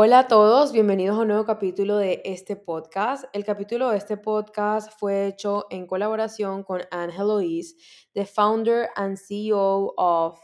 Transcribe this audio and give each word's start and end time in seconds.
Hola 0.00 0.20
a 0.20 0.28
todos, 0.28 0.70
bienvenidos 0.70 1.18
a 1.18 1.22
un 1.22 1.26
nuevo 1.26 1.44
capítulo 1.44 1.96
de 1.96 2.22
este 2.24 2.54
podcast. 2.54 3.24
El 3.32 3.44
capítulo 3.44 3.90
de 3.90 3.96
este 3.96 4.16
podcast 4.16 4.92
fue 4.96 5.26
hecho 5.26 5.66
en 5.70 5.88
colaboración 5.88 6.62
con 6.62 6.82
Anne 6.92 7.12
Heloise, 7.12 7.74
the 8.14 8.24
founder 8.24 8.90
and 8.94 9.16
CEO 9.16 9.94
of 9.96 10.38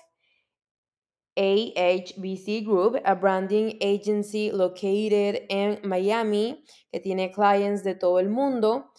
AHBC 1.36 2.64
Group, 2.64 3.00
a 3.04 3.14
branding 3.14 3.78
agency 3.80 4.50
located 4.50 5.42
in 5.48 5.78
Miami, 5.84 6.64
que 6.90 6.98
tiene 6.98 7.30
clients 7.30 7.84
de 7.84 7.94
todo 7.94 8.18
el 8.18 8.30
mundo. 8.30 8.90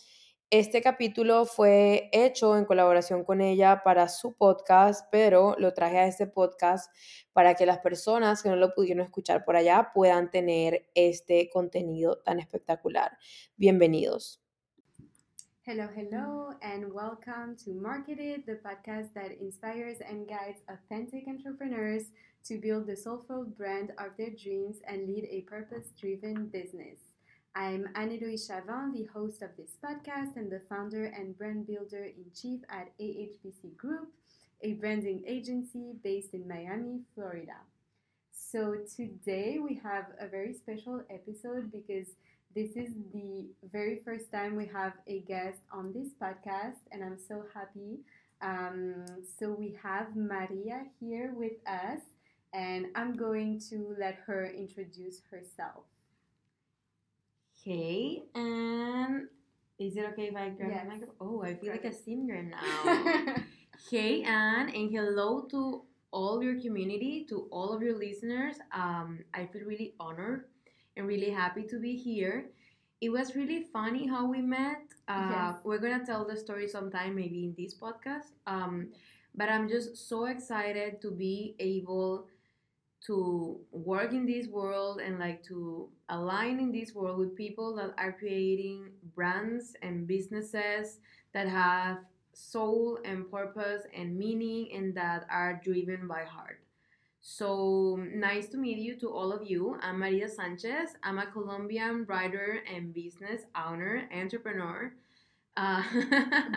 Este 0.51 0.83
capítulo 0.83 1.47
fue 1.47 2.07
hecho 2.11 2.55
en 2.55 2.65
colaboración 2.65 3.23
con 3.23 3.41
ella 3.41 3.81
para 3.83 4.07
su 4.07 4.35
podcast, 4.35 5.07
pero 5.11 5.55
lo 5.57 5.73
traje 5.73 5.97
a 5.97 6.05
este 6.05 6.27
podcast 6.27 6.93
para 7.33 7.55
que 7.55 7.65
las 7.65 7.79
personas 7.79 8.43
que 8.43 8.49
no 8.49 8.55
lo 8.55 8.75
pudieron 8.75 9.03
escuchar 9.03 9.43
por 9.43 9.55
allá 9.55 9.89
puedan 9.91 10.29
tener 10.29 10.87
este 10.93 11.49
contenido 11.49 12.19
tan 12.19 12.39
espectacular. 12.39 13.17
Bienvenidos. 13.57 14.39
Hello, 15.65 15.89
hello, 15.95 16.53
and 16.61 16.93
welcome 16.93 17.55
to 17.65 17.73
Marketed, 17.73 18.45
the 18.45 18.59
podcast 18.63 19.13
that 19.15 19.31
inspires 19.41 19.99
and 19.99 20.27
guides 20.27 20.61
authentic 20.69 21.27
entrepreneurs 21.27 22.11
to 22.47 22.59
build 22.59 22.85
the 22.85 22.95
soulful 22.95 23.45
brand 23.57 23.89
of 23.97 24.15
their 24.15 24.29
dreams 24.29 24.77
and 24.87 25.07
lead 25.07 25.27
a 25.31 25.41
purpose 25.49 25.89
driven 25.99 26.49
business. 26.49 27.04
I'm 27.57 27.87
Anne-Heloise 27.95 28.49
Chavin, 28.49 28.91
the 28.91 29.05
host 29.13 29.41
of 29.41 29.55
this 29.55 29.77
podcast 29.81 30.35
and 30.35 30.51
the 30.51 30.59
founder 30.67 31.05
and 31.05 31.37
brand 31.37 31.65
builder 31.65 32.03
in 32.03 32.25
chief 32.35 32.59
at 32.67 32.91
AHBC 32.99 33.77
Group, 33.77 34.09
a 34.61 34.73
branding 34.73 35.23
agency 35.25 35.93
based 36.03 36.33
in 36.33 36.49
Miami, 36.49 36.99
Florida. 37.13 37.55
So 38.33 38.75
today 38.93 39.59
we 39.63 39.79
have 39.81 40.07
a 40.19 40.27
very 40.27 40.53
special 40.53 41.01
episode 41.09 41.71
because 41.71 42.07
this 42.53 42.71
is 42.75 42.89
the 43.13 43.45
very 43.71 44.01
first 44.03 44.33
time 44.33 44.57
we 44.57 44.65
have 44.65 44.91
a 45.07 45.19
guest 45.19 45.59
on 45.71 45.93
this 45.93 46.09
podcast, 46.21 46.83
and 46.91 47.05
I'm 47.05 47.17
so 47.25 47.45
happy. 47.53 47.99
Um, 48.41 49.05
so 49.39 49.51
we 49.51 49.77
have 49.81 50.13
Maria 50.13 50.87
here 50.99 51.33
with 51.33 51.65
us, 51.65 52.01
and 52.53 52.87
I'm 52.95 53.15
going 53.15 53.61
to 53.69 53.95
let 53.97 54.15
her 54.25 54.45
introduce 54.45 55.21
herself. 55.31 55.85
Hey, 57.65 58.23
and 58.35 59.27
is 59.79 59.97
it 59.97 60.05
okay 60.13 60.27
if 60.29 60.35
I 60.35 60.49
grab 60.49 60.69
Yes. 60.71 60.83
the 60.83 60.89
microphone? 60.89 61.15
Oh, 61.19 61.41
I 61.41 61.55
feel 61.55 61.71
Grab 61.73 61.83
like 61.83 61.91
a 61.93 61.95
singer 61.95 62.43
now. 62.55 63.35
hey, 63.89 64.21
Anne, 64.23 64.69
and 64.69 64.91
hello 64.91 65.41
to 65.49 65.81
all 66.11 66.43
your 66.43 66.61
community, 66.61 67.25
to 67.29 67.47
all 67.51 67.73
of 67.73 67.81
your 67.81 67.97
listeners. 67.97 68.55
Um, 68.71 69.19
I 69.33 69.47
feel 69.47 69.63
really 69.65 69.95
honored 69.99 70.45
and 70.95 71.07
really 71.07 71.31
happy 71.31 71.63
to 71.63 71.79
be 71.79 71.95
here. 71.97 72.51
It 73.01 73.09
was 73.09 73.35
really 73.35 73.63
funny 73.73 74.07
how 74.07 74.27
we 74.29 74.41
met. 74.41 74.83
Uh, 75.07 75.29
Yes. 75.31 75.55
We're 75.65 75.79
gonna 75.79 76.05
tell 76.05 76.23
the 76.25 76.37
story 76.37 76.67
sometime, 76.67 77.15
maybe 77.15 77.45
in 77.45 77.55
this 77.57 77.73
podcast. 77.73 78.37
Um, 78.47 78.93
but 79.33 79.49
I'm 79.49 79.67
just 79.67 79.97
so 80.07 80.25
excited 80.25 81.01
to 81.01 81.11
be 81.11 81.55
able 81.59 82.27
to 83.07 83.59
work 83.71 84.13
in 84.13 84.25
this 84.25 84.47
world 84.47 84.99
and 84.99 85.19
like 85.19 85.43
to 85.43 85.89
align 86.09 86.59
in 86.59 86.71
this 86.71 86.93
world 86.93 87.19
with 87.19 87.35
people 87.35 87.75
that 87.75 87.93
are 87.97 88.11
creating 88.11 88.89
brands 89.15 89.75
and 89.81 90.07
businesses 90.07 90.99
that 91.33 91.47
have 91.47 91.97
soul 92.33 92.99
and 93.05 93.29
purpose 93.31 93.83
and 93.95 94.17
meaning 94.17 94.69
and 94.73 94.95
that 94.95 95.25
are 95.29 95.61
driven 95.63 96.07
by 96.07 96.23
heart. 96.23 96.59
So 97.21 97.99
nice 98.13 98.47
to 98.49 98.57
meet 98.57 98.77
you 98.77 98.99
to 98.99 99.09
all 99.09 99.31
of 99.31 99.49
you. 99.49 99.77
I'm 99.81 99.99
Maria 99.99 100.29
Sanchez. 100.29 100.91
I'm 101.01 101.17
a 101.17 101.25
Colombian 101.25 102.05
writer 102.05 102.59
and 102.71 102.93
business 102.93 103.41
owner, 103.55 104.07
entrepreneur. 104.13 104.93
Uh, 105.57 105.81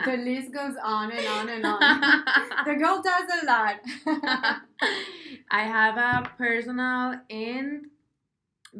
the 0.05 0.17
list 0.25 0.53
goes 0.53 0.75
on 0.83 1.11
and 1.11 1.27
on 1.27 1.49
and 1.49 1.65
on. 1.65 1.79
the 2.65 2.75
girl 2.75 3.01
does 3.01 3.41
a 3.41 3.45
lot. 3.45 3.75
I 5.51 5.63
have 5.63 5.97
a 5.97 6.29
personal 6.37 7.15
and 7.29 7.85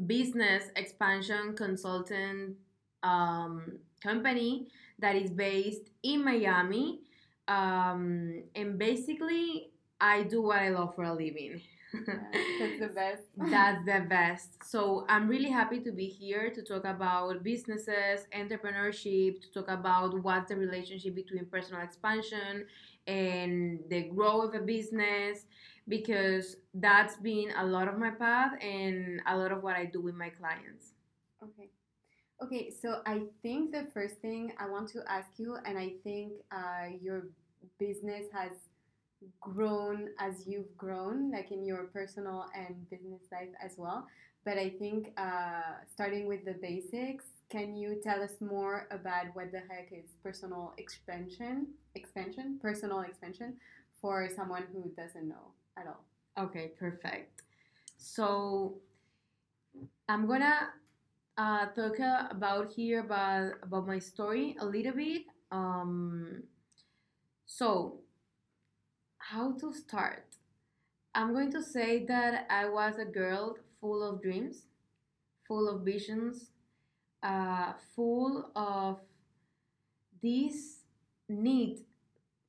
business 0.06 0.66
expansion 0.76 1.56
consultant 1.56 2.58
um, 3.02 3.80
company 4.04 4.68
that 5.00 5.16
is 5.16 5.32
based 5.32 5.90
in 6.04 6.26
Miami. 6.26 7.00
Um, 7.48 8.44
and 8.56 8.78
basically, 8.78 9.72
I 10.02 10.24
do 10.24 10.42
what 10.42 10.60
I 10.60 10.70
love 10.70 10.96
for 10.96 11.04
a 11.04 11.14
living. 11.14 11.62
That's 11.94 12.80
the 12.80 12.92
best. 12.94 13.24
That's 13.38 13.84
the 13.86 14.06
best. 14.08 14.64
So 14.64 15.06
I'm 15.10 15.28
really 15.28 15.50
happy 15.50 15.80
to 15.80 15.92
be 15.92 16.08
here 16.08 16.52
to 16.52 16.62
talk 16.62 16.86
about 16.86 17.44
businesses, 17.44 18.28
entrepreneurship, 18.36 19.42
to 19.42 19.52
talk 19.52 19.70
about 19.70 20.22
what's 20.24 20.50
the 20.50 20.56
relationship 20.56 21.16
between 21.16 21.46
personal 21.46 21.82
expansion 21.82 22.66
and 23.08 23.80
the 23.90 24.04
growth 24.04 24.54
of 24.54 24.62
a 24.62 24.64
business 24.64 25.46
because 25.88 26.58
that's 26.76 27.16
been 27.18 27.52
a 27.58 27.66
lot 27.66 27.88
of 27.88 27.98
my 27.98 28.12
path 28.12 28.52
and 28.62 29.22
a 29.26 29.36
lot 29.36 29.52
of 29.52 29.64
what 29.64 29.76
I 29.76 29.86
do 29.86 30.00
with 30.00 30.16
my 30.16 30.30
clients. 30.30 30.94
Okay. 31.44 31.70
Okay, 32.42 32.72
so 32.72 33.02
I 33.06 33.24
think 33.42 33.72
the 33.74 33.88
first 33.94 34.16
thing 34.18 34.54
I 34.60 34.70
want 34.70 34.88
to 34.90 35.04
ask 35.12 35.28
you, 35.38 35.58
and 35.66 35.78
I 35.78 35.94
think 36.04 36.34
uh, 36.52 36.88
your 37.02 37.24
business 37.80 38.28
has 38.32 38.52
grown 39.40 40.10
as 40.20 40.46
you've 40.48 40.76
grown, 40.78 41.32
like 41.32 41.52
in 41.52 41.66
your 41.66 41.86
personal 41.86 42.46
and 42.56 42.90
business 42.90 43.22
life 43.32 43.50
as 43.64 43.76
well. 43.78 44.08
But 44.46 44.58
I 44.58 44.70
think 44.70 45.12
uh, 45.18 45.84
starting 45.94 46.28
with 46.28 46.46
the 46.46 46.54
basics, 46.54 47.26
can 47.50 47.76
you 47.76 48.00
tell 48.04 48.22
us 48.22 48.34
more 48.40 48.88
about 48.92 49.36
what 49.36 49.52
the 49.52 49.60
heck 49.70 49.90
is 49.92 50.12
personal 50.24 50.74
expansion? 50.78 51.68
Expansion, 51.96 52.60
personal 52.62 53.02
expansion, 53.02 53.56
for 54.02 54.30
someone 54.34 54.64
who 54.72 54.92
doesn't 54.96 55.28
know 55.28 55.52
at 55.78 55.88
all. 55.88 56.06
Okay, 56.38 56.72
perfect. 56.80 57.42
So 57.98 58.76
I'm 60.08 60.26
gonna 60.28 60.70
uh, 61.38 61.66
talk 61.68 62.00
about 62.32 62.72
here 62.74 63.02
about 63.02 63.54
about 63.64 63.88
my 63.88 64.00
story 64.00 64.56
a 64.60 64.66
little 64.66 64.94
bit. 64.94 65.24
Um, 65.52 66.44
so 67.46 68.00
how 69.32 69.52
to 69.54 69.72
start? 69.74 70.26
I'm 71.14 71.34
going 71.34 71.52
to 71.52 71.62
say 71.62 72.06
that 72.06 72.48
I 72.50 72.68
was 72.68 72.98
a 72.98 73.06
girl 73.06 73.58
full 73.80 74.04
of 74.04 74.22
dreams, 74.22 74.64
full 75.48 75.70
of 75.70 75.82
visions, 75.82 76.52
uh, 77.24 77.74
full 77.96 78.52
of 78.56 79.00
this 80.22 80.80
need 81.28 81.82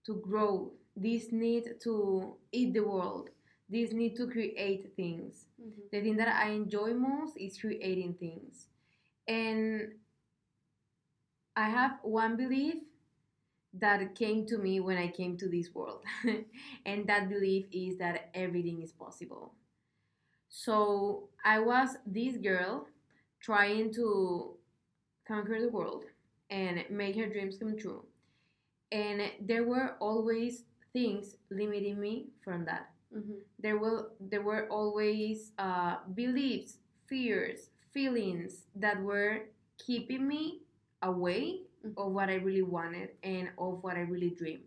to 0.06 0.14
grow, 0.16 0.72
this 0.96 1.32
need 1.32 1.80
to 1.82 2.34
eat 2.52 2.74
the 2.74 2.80
world, 2.80 3.30
this 3.68 3.92
need 3.92 4.16
to 4.16 4.26
create 4.26 4.92
things. 4.97 5.47
The 5.92 6.00
thing 6.00 6.16
that 6.16 6.28
I 6.28 6.50
enjoy 6.50 6.94
most 6.94 7.36
is 7.36 7.58
creating 7.58 8.14
things. 8.14 8.66
And 9.28 9.92
I 11.56 11.68
have 11.68 11.98
one 12.02 12.36
belief 12.36 12.76
that 13.75 14.14
came 14.14 14.47
to 14.47 14.58
me 14.58 14.81
when 14.81 14.98
I 14.98 15.08
came 15.08 15.36
to 15.38 15.48
this 15.48 15.75
world. 15.75 16.04
and 16.86 17.06
that 17.08 17.28
belief 17.28 17.66
is 17.72 17.98
that 17.98 18.31
everything 18.34 18.82
is 18.82 18.92
possible. 18.92 19.54
So 20.48 21.28
I 21.44 21.60
was 21.60 21.97
this 22.06 22.36
girl 22.36 22.88
trying 23.41 23.92
to 23.94 24.56
conquer 25.26 25.60
the 25.60 25.69
world 25.70 26.04
and 26.50 26.84
make 26.91 27.16
her 27.16 27.26
dreams 27.26 27.59
come 27.59 27.76
true. 27.78 28.04
And 28.92 29.22
there 29.41 29.64
were 29.64 29.97
always 30.00 30.64
things 30.92 31.36
limiting 31.50 32.00
me 32.00 32.28
from 32.44 32.64
that 32.66 32.91
Mm-hmm. 33.16 33.41
there 33.60 33.78
will 33.78 34.10
there 34.20 34.42
were 34.42 34.69
always 34.69 35.53
uh, 35.59 35.97
beliefs 36.14 36.78
fears 37.06 37.71
feelings 37.92 38.66
that 38.74 39.03
were 39.03 39.42
keeping 39.78 40.28
me 40.28 40.62
away 41.03 41.62
Mhm. 41.84 41.92
of 41.97 42.12
what 42.12 42.28
i 42.30 42.34
really 42.34 42.62
wanted 42.62 43.10
and 43.22 43.50
of 43.59 43.82
what 43.82 43.97
i 43.97 44.00
really 44.00 44.30
dreamed 44.30 44.65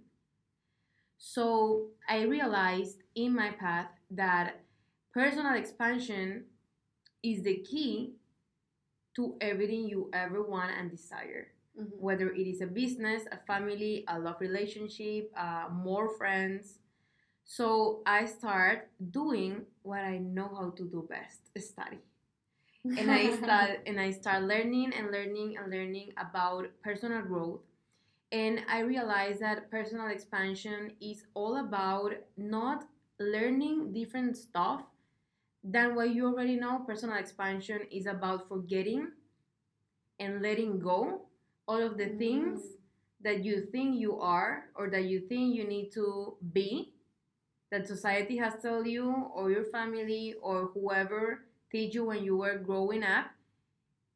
so 1.17 1.87
i 2.09 2.21
realized 2.23 2.97
in 3.15 3.33
my 3.33 3.49
path 3.51 3.87
that 4.11 4.59
personal 5.13 5.55
expansion 5.55 6.43
is 7.23 7.43
the 7.43 7.57
key 7.69 8.13
to 9.15 9.35
everything 9.41 9.87
you 9.87 10.09
ever 10.13 10.43
want 10.43 10.71
and 10.77 10.89
desire 10.91 11.47
Mm-hmm. 11.75 11.89
whether 11.97 12.29
it 12.29 12.45
is 12.47 12.61
a 12.61 12.67
business, 12.67 13.23
a 13.31 13.37
family, 13.47 14.05
a 14.07 14.19
love 14.19 14.35
relationship, 14.39 15.31
uh, 15.35 15.65
more 15.71 16.07
friends. 16.17 16.77
So 17.45 18.01
I 18.05 18.25
start 18.25 18.89
doing 19.11 19.65
what 19.83 20.01
I 20.01 20.17
know 20.19 20.49
how 20.55 20.71
to 20.77 20.83
do 20.85 21.07
best: 21.09 21.49
study. 21.59 21.99
And 22.97 23.11
I 23.11 23.29
start 23.31 23.81
and 23.85 23.99
I 23.99 24.11
start 24.11 24.43
learning 24.43 24.93
and 24.93 25.11
learning 25.11 25.57
and 25.57 25.71
learning 25.71 26.13
about 26.17 26.67
personal 26.83 27.21
growth. 27.21 27.61
And 28.31 28.61
I 28.69 28.79
realized 28.81 29.41
that 29.41 29.69
personal 29.71 30.07
expansion 30.07 30.93
is 31.01 31.25
all 31.33 31.57
about 31.57 32.13
not 32.37 32.87
learning 33.19 33.93
different 33.93 34.37
stuff 34.37 34.83
than 35.63 35.95
what 35.95 36.11
you 36.15 36.27
already 36.27 36.55
know, 36.55 36.79
personal 36.87 37.17
expansion 37.17 37.81
is 37.91 38.05
about 38.07 38.47
forgetting 38.49 39.11
and 40.19 40.41
letting 40.41 40.79
go 40.79 41.21
all 41.67 41.81
of 41.81 41.97
the 41.97 42.09
things 42.17 42.61
Mm. 42.61 42.77
that 43.21 43.43
you 43.45 43.65
think 43.71 43.95
you 43.99 44.19
are 44.19 44.69
or 44.75 44.89
that 44.89 45.05
you 45.05 45.19
think 45.27 45.55
you 45.55 45.63
need 45.67 45.91
to 45.91 46.37
be 46.53 46.93
that 47.71 47.87
society 47.87 48.37
has 48.37 48.61
told 48.61 48.87
you 48.87 49.07
or 49.35 49.51
your 49.51 49.65
family 49.65 50.35
or 50.41 50.67
whoever 50.73 51.45
teach 51.73 51.95
you 51.95 52.05
when 52.05 52.23
you 52.23 52.37
were 52.37 52.57
growing 52.59 53.03
up 53.03 53.27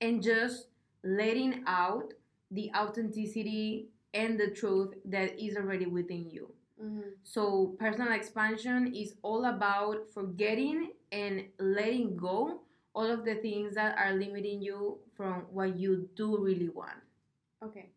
and 0.01 0.21
just 0.23 0.67
letting 1.03 1.63
out 1.67 2.13
the 2.51 2.71
authenticity 2.75 3.89
and 4.13 4.39
the 4.39 4.49
truth 4.51 4.93
that 5.05 5.39
is 5.39 5.57
already 5.57 5.85
within 5.85 6.29
you 6.29 6.51
Mhm. 6.81 7.13
so 7.23 7.43
personal 7.79 8.13
expansion 8.13 8.87
is 9.03 9.15
all 9.23 9.45
about 9.45 10.07
forgetting 10.13 10.93
and 11.11 11.49
letting 11.59 12.15
go 12.17 12.61
all 12.93 13.11
of 13.15 13.25
the 13.25 13.35
things 13.35 13.75
that 13.75 13.97
are 13.97 14.13
limiting 14.13 14.61
you 14.61 14.99
from 15.15 15.41
what 15.59 15.75
you 15.77 16.09
do 16.15 16.37
really 16.37 16.69
want 16.69 17.03
Okay. 17.63 17.89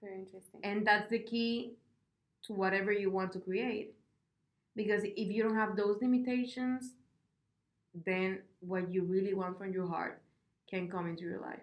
Very 0.00 0.20
interesting. 0.20 0.60
and 0.62 0.86
that's 0.86 1.10
the 1.10 1.18
key 1.18 1.76
to 2.44 2.52
whatever 2.54 2.92
you 2.92 3.10
want 3.10 3.32
to 3.32 3.40
create 3.40 3.94
because 4.76 5.04
if 5.04 5.30
you 5.32 5.42
don't 5.42 5.56
have 5.56 5.76
those 5.76 6.00
limitations 6.02 6.94
then 8.06 8.38
what 8.60 8.92
you 8.92 9.02
really 9.02 9.34
want 9.34 9.58
from 9.58 9.72
your 9.72 9.86
heart 9.86 10.20
can 10.68 10.88
come 10.90 11.06
into 11.06 11.22
your 11.22 11.40
life 11.40 11.60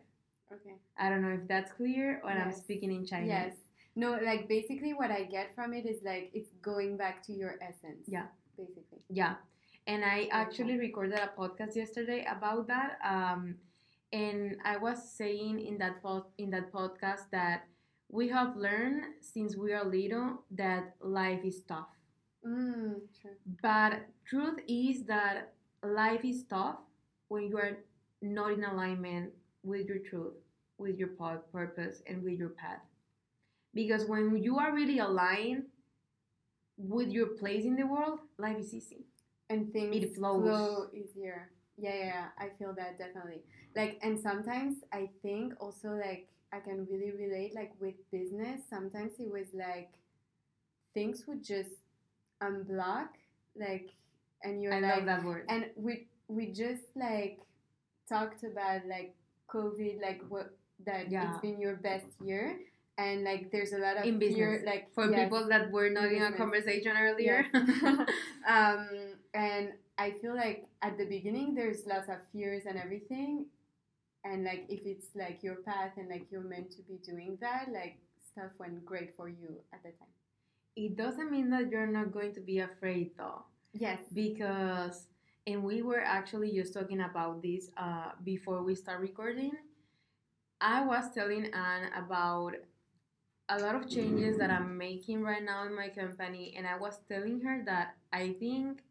okay. 0.52 0.76
i 0.98 1.10
don't 1.10 1.22
know 1.22 1.30
if 1.30 1.48
that's 1.48 1.72
clear 1.74 2.22
or 2.24 2.32
i'm 2.32 2.52
speaking 2.52 2.92
in 2.92 3.06
chinese 3.06 3.30
Yes. 3.30 3.54
No, 3.96 4.20
like 4.22 4.48
basically 4.50 4.94
what 4.94 5.10
I 5.10 5.24
get 5.24 5.56
from 5.56 5.74
it 5.74 5.86
is 5.86 6.04
like 6.04 6.30
it's 6.34 6.52
going 6.62 6.98
back 6.98 7.24
to 7.28 7.34
your 7.34 7.56
essence. 7.62 8.04
Yeah. 8.08 8.26
Basically. 8.58 9.00
Yeah. 9.10 9.36
And 9.88 10.04
I 10.04 10.28
actually 10.32 10.78
recorded 10.78 11.20
a 11.20 11.30
podcast 11.40 11.76
yesterday 11.76 12.28
about 12.30 12.68
that. 12.68 12.98
Um, 13.06 13.56
and 14.12 14.58
I 14.66 14.78
was 14.78 15.10
saying 15.10 15.62
in 15.62 15.78
that 15.78 16.02
pod, 16.04 16.24
in 16.38 16.50
that 16.50 16.74
podcast 16.74 17.30
that 17.32 17.68
we 18.10 18.28
have 18.30 18.58
learned 18.58 19.04
since 19.22 19.56
we 19.56 19.72
are 19.72 19.86
little 19.86 20.44
that 20.52 20.96
life 21.02 21.46
is 21.46 21.62
tough. 21.68 21.88
Mm, 22.46 23.00
true. 23.22 23.32
But 23.62 24.08
truth 24.28 24.60
is 24.68 25.06
that 25.06 25.54
life 25.86 26.24
is 26.24 26.44
tough 26.44 26.78
when 27.28 27.48
you 27.48 27.58
are 27.58 27.78
not 28.22 28.52
in 28.54 28.64
alignment 28.64 29.32
with 29.64 29.88
your 29.88 30.00
truth, 30.00 30.34
with 30.78 30.98
your 30.98 31.10
purpose, 31.10 32.02
and 32.08 32.24
with 32.24 32.38
your 32.40 32.50
path. 32.50 32.82
Because 33.74 34.06
when 34.06 34.42
you 34.42 34.58
are 34.58 34.74
really 34.74 35.00
aligned 35.00 35.64
with 36.78 37.10
your 37.10 37.28
place 37.28 37.66
in 37.66 37.76
the 37.76 37.86
world, 37.86 38.20
life 38.38 38.58
is 38.58 38.74
easy. 38.74 39.06
And 39.50 39.72
things 39.72 39.96
It 39.96 40.16
flows. 40.16 40.42
flow 40.42 40.88
easier. 40.94 41.50
Yeah, 41.78 41.94
yeah, 41.94 42.06
yeah. 42.06 42.28
I 42.38 42.50
feel 42.58 42.74
that 42.74 42.98
definitely. 42.98 43.44
Like, 43.76 44.00
and 44.02 44.20
sometimes 44.20 44.78
I 44.92 45.10
think 45.22 45.54
also 45.60 45.90
like 45.90 46.28
I 46.52 46.60
can 46.60 46.88
really 46.90 47.12
relate 47.12 47.54
like 47.54 47.74
with 47.80 47.96
business. 48.12 48.62
Sometimes 48.70 49.14
it 49.20 49.30
was 49.32 49.48
like 49.54 49.90
things 50.94 51.26
would 51.28 51.44
just 51.44 51.72
unblock, 52.42 53.10
like, 53.56 53.92
and 54.46 54.62
you're 54.62 54.74
I 54.74 54.80
like, 54.80 54.96
love 54.98 55.06
that 55.08 55.24
word. 55.26 55.46
and 55.50 55.66
we 55.76 56.08
we 56.30 56.48
just 56.54 56.84
like 56.96 57.40
talked 58.10 58.44
about 58.44 58.82
like 58.88 59.16
covid 59.52 60.02
like 60.02 60.22
what 60.30 60.56
that 60.86 61.12
Yeah. 61.12 61.30
it's 61.32 61.40
been 61.42 61.60
your 61.60 61.76
best 61.78 62.06
year 62.24 62.60
and 62.98 63.24
like 63.24 63.52
there's 63.52 63.74
a 63.74 63.78
lot 63.80 63.98
of 63.98 64.06
In 64.06 64.20
fear 64.20 64.64
like 64.66 64.94
For 64.96 65.10
yes, 65.12 65.24
people 65.26 65.48
that 65.50 65.72
were 65.72 65.90
not 65.90 66.06
in 66.12 66.22
a 66.22 66.32
business. 66.32 66.38
conversation 66.38 66.94
earlier. 66.98 67.46
um 68.48 68.88
and 69.34 69.74
i 69.98 70.12
feel 70.22 70.36
like 70.36 70.66
at 70.82 70.98
the 70.98 71.06
beginning 71.06 71.56
there's 71.56 71.86
lots 71.88 72.10
of 72.10 72.18
fears 72.32 72.64
and 72.68 72.78
everything 72.78 73.46
and 74.24 74.44
like 74.44 74.66
if 74.70 74.82
it's 74.86 75.08
like 75.16 75.40
your 75.44 75.56
path 75.68 75.92
and 75.98 76.10
like 76.10 76.26
you're 76.32 76.44
meant 76.44 76.72
to 76.72 76.82
be 76.84 76.98
doing 77.06 77.38
that 77.42 77.66
like 77.72 77.98
stuff 78.32 78.52
went 78.60 78.86
great 78.86 79.16
for 79.18 79.30
you 79.30 79.52
at 79.74 79.82
the 79.84 79.90
time 80.00 80.14
it 80.76 80.98
doesn't 80.98 81.32
mean 81.32 81.50
that 81.50 81.70
you're 81.72 81.88
not 81.88 82.12
going 82.12 82.34
to 82.34 82.42
be 82.42 82.60
afraid 82.60 83.12
though. 83.18 83.44
Yes. 83.76 84.00
Because 84.14 85.08
and 85.48 85.64
we 85.64 85.82
were 85.82 86.02
actually 86.02 86.52
just 86.54 86.74
talking 86.74 87.02
about 87.02 87.42
this 87.42 87.70
uh, 87.78 88.12
before 88.24 88.64
we 88.64 88.76
start 88.76 89.00
recording. 89.02 89.52
I 90.62 90.86
was 90.86 91.14
telling 91.14 91.46
anne 91.54 91.92
about 91.94 92.56
a 93.50 93.60
lot 93.60 93.76
of 93.76 93.90
changes 93.90 94.38
that 94.38 94.50
i'm 94.52 94.78
making 94.78 95.22
right 95.24 95.44
now 95.44 95.66
in 95.66 95.76
my 95.76 95.90
company 95.90 96.54
and 96.58 96.68
i 96.68 96.78
was 96.78 97.00
telling 97.10 97.42
her 97.42 97.64
that 97.66 97.96
i 98.14 98.34
think 98.40 98.84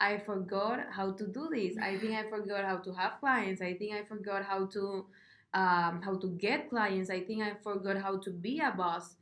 i 0.00 0.18
forgot 0.18 0.80
how 0.90 1.12
to 1.12 1.26
do 1.28 1.48
this. 1.52 1.76
I 1.78 1.98
think 1.98 2.14
i 2.14 2.28
forgot 2.30 2.64
how 2.64 2.78
to 2.78 2.92
have 2.94 3.20
clients. 3.20 3.62
I 3.62 3.74
think 3.74 3.94
i 3.94 4.04
forgot 4.04 4.44
how 4.44 4.66
to 4.66 5.06
um, 5.54 6.02
how 6.02 6.16
to 6.20 6.28
get 6.38 6.70
clients. 6.70 7.10
I 7.10 7.20
think 7.22 7.42
i 7.42 7.54
forgot 7.62 7.98
how 7.98 8.18
to 8.18 8.30
be 8.30 8.60
a 8.60 8.72
boss. 8.72 9.16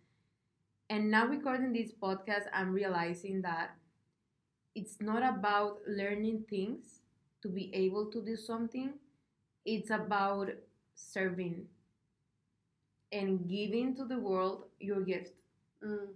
And 0.91 1.11
now 1.11 1.27
recording 1.27 1.73
this 1.73 1.93
podcast 1.93 2.47
i'm 2.53 2.73
realizing 2.73 3.43
that 3.43 3.77
it's 4.79 4.97
not 5.01 5.23
about 5.23 5.79
learning 5.87 6.45
things 6.51 7.01
to 7.43 7.49
be 7.49 7.71
able 7.75 8.07
to 8.13 8.23
do 8.25 8.37
something. 8.37 8.93
It's 9.65 9.91
about 9.91 10.51
serving 10.95 11.67
and 13.13 13.49
giving 13.49 13.95
to 13.97 14.05
the 14.05 14.19
world 14.19 14.65
your 14.81 15.01
gift. 15.03 15.41
Mm, 15.85 16.09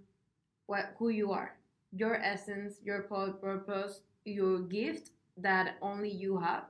what 0.67 0.95
who 0.99 1.09
you 1.09 1.31
are. 1.31 1.57
Your 1.93 2.15
essence 2.15 2.75
your 2.83 3.03
pu- 3.03 3.33
purpose 3.41 4.01
your 4.25 4.59
gift 4.61 5.11
that 5.37 5.77
only 5.81 6.09
you 6.11 6.37
have. 6.39 6.65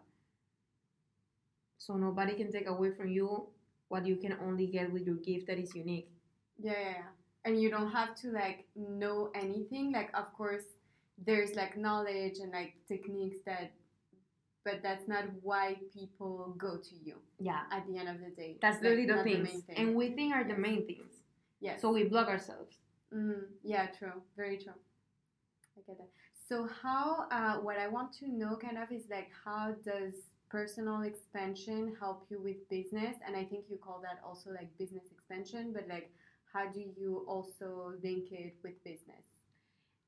So 1.78 1.96
nobody 1.96 2.34
can 2.36 2.52
take 2.52 2.68
away 2.68 2.92
from 2.92 3.10
you 3.10 3.48
what 3.90 4.06
you 4.06 4.16
can 4.16 4.34
only 4.42 4.68
get 4.68 4.92
with 4.92 5.06
your 5.06 5.16
gift 5.16 5.48
that 5.48 5.60
is 5.60 5.76
unique. 5.76 6.10
Yeah, 6.58 6.74
yeah, 6.74 6.90
yeah. 6.90 7.10
And 7.46 7.62
you 7.62 7.70
don't 7.70 7.92
have 7.92 8.16
to 8.22 8.32
like 8.32 8.66
know 8.76 9.32
anything. 9.36 9.92
Like, 9.92 10.10
of 10.18 10.34
course, 10.34 10.64
there's 11.18 11.56
like 11.56 11.78
knowledge 11.78 12.40
and 12.40 12.52
like 12.52 12.76
techniques 12.88 13.38
that, 13.46 13.72
but 14.66 14.82
that's 14.82 15.08
not 15.08 15.26
why 15.42 15.78
people 15.94 16.56
go 16.58 16.78
to 16.78 16.96
you 17.04 17.16
yeah 17.40 17.62
at 17.72 17.86
the 17.88 17.98
end 17.98 18.10
of 18.10 18.20
the 18.20 18.30
day. 18.36 18.58
that's 18.62 18.80
the 18.80 18.90
little 18.90 19.18
not 19.18 19.26
the 19.26 19.38
main 19.38 19.62
thing. 19.62 19.76
and 19.78 19.96
we 19.96 20.12
think 20.12 20.34
are 20.34 20.44
the 20.44 20.56
main 20.56 20.86
things 20.86 21.12
yes. 21.60 21.82
so 21.82 21.92
we 21.92 22.04
block 22.06 22.28
ourselves 22.28 22.78
Mm, 23.14 23.44
yeah, 23.64 23.88
true. 23.98 24.22
Very 24.36 24.58
true. 24.58 24.74
I 25.78 25.82
get 25.86 25.98
that. 25.98 26.10
So 26.50 26.68
how? 26.82 27.28
Uh, 27.32 27.56
what 27.62 27.78
I 27.78 27.88
want 27.88 28.12
to 28.20 28.28
know 28.28 28.56
kind 28.56 28.78
of 28.78 28.92
is 28.92 29.04
like 29.10 29.30
how 29.46 29.76
does 29.86 30.14
personal 30.50 31.02
expansion 31.04 31.96
help 32.00 32.26
you 32.30 32.42
with 32.42 32.68
business? 32.70 33.16
And 33.26 33.36
I 33.36 33.44
think 33.44 33.66
you 33.70 33.78
call 33.78 34.02
that 34.02 34.20
also 34.26 34.50
like 34.52 34.76
business 34.78 35.04
expansion, 35.12 35.72
but 35.74 35.88
like 35.88 36.12
how 36.52 36.70
do 36.72 36.84
you 36.98 37.26
also 37.28 37.94
link 38.04 38.32
it 38.32 38.56
with 38.64 38.84
business? 38.84 39.26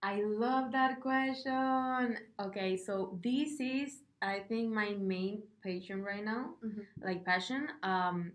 I 0.05 0.21
love 0.23 0.71
that 0.73 1.01
question. 1.01 2.17
Okay, 2.39 2.77
so 2.77 3.19
this 3.23 3.59
is 3.59 4.01
I 4.21 4.39
think 4.47 4.71
my 4.73 4.91
main 4.93 5.43
passion 5.63 6.03
right 6.03 6.23
now, 6.23 6.55
Mhm. 6.63 6.85
like 7.01 7.25
passion. 7.25 7.67
Um, 7.83 8.33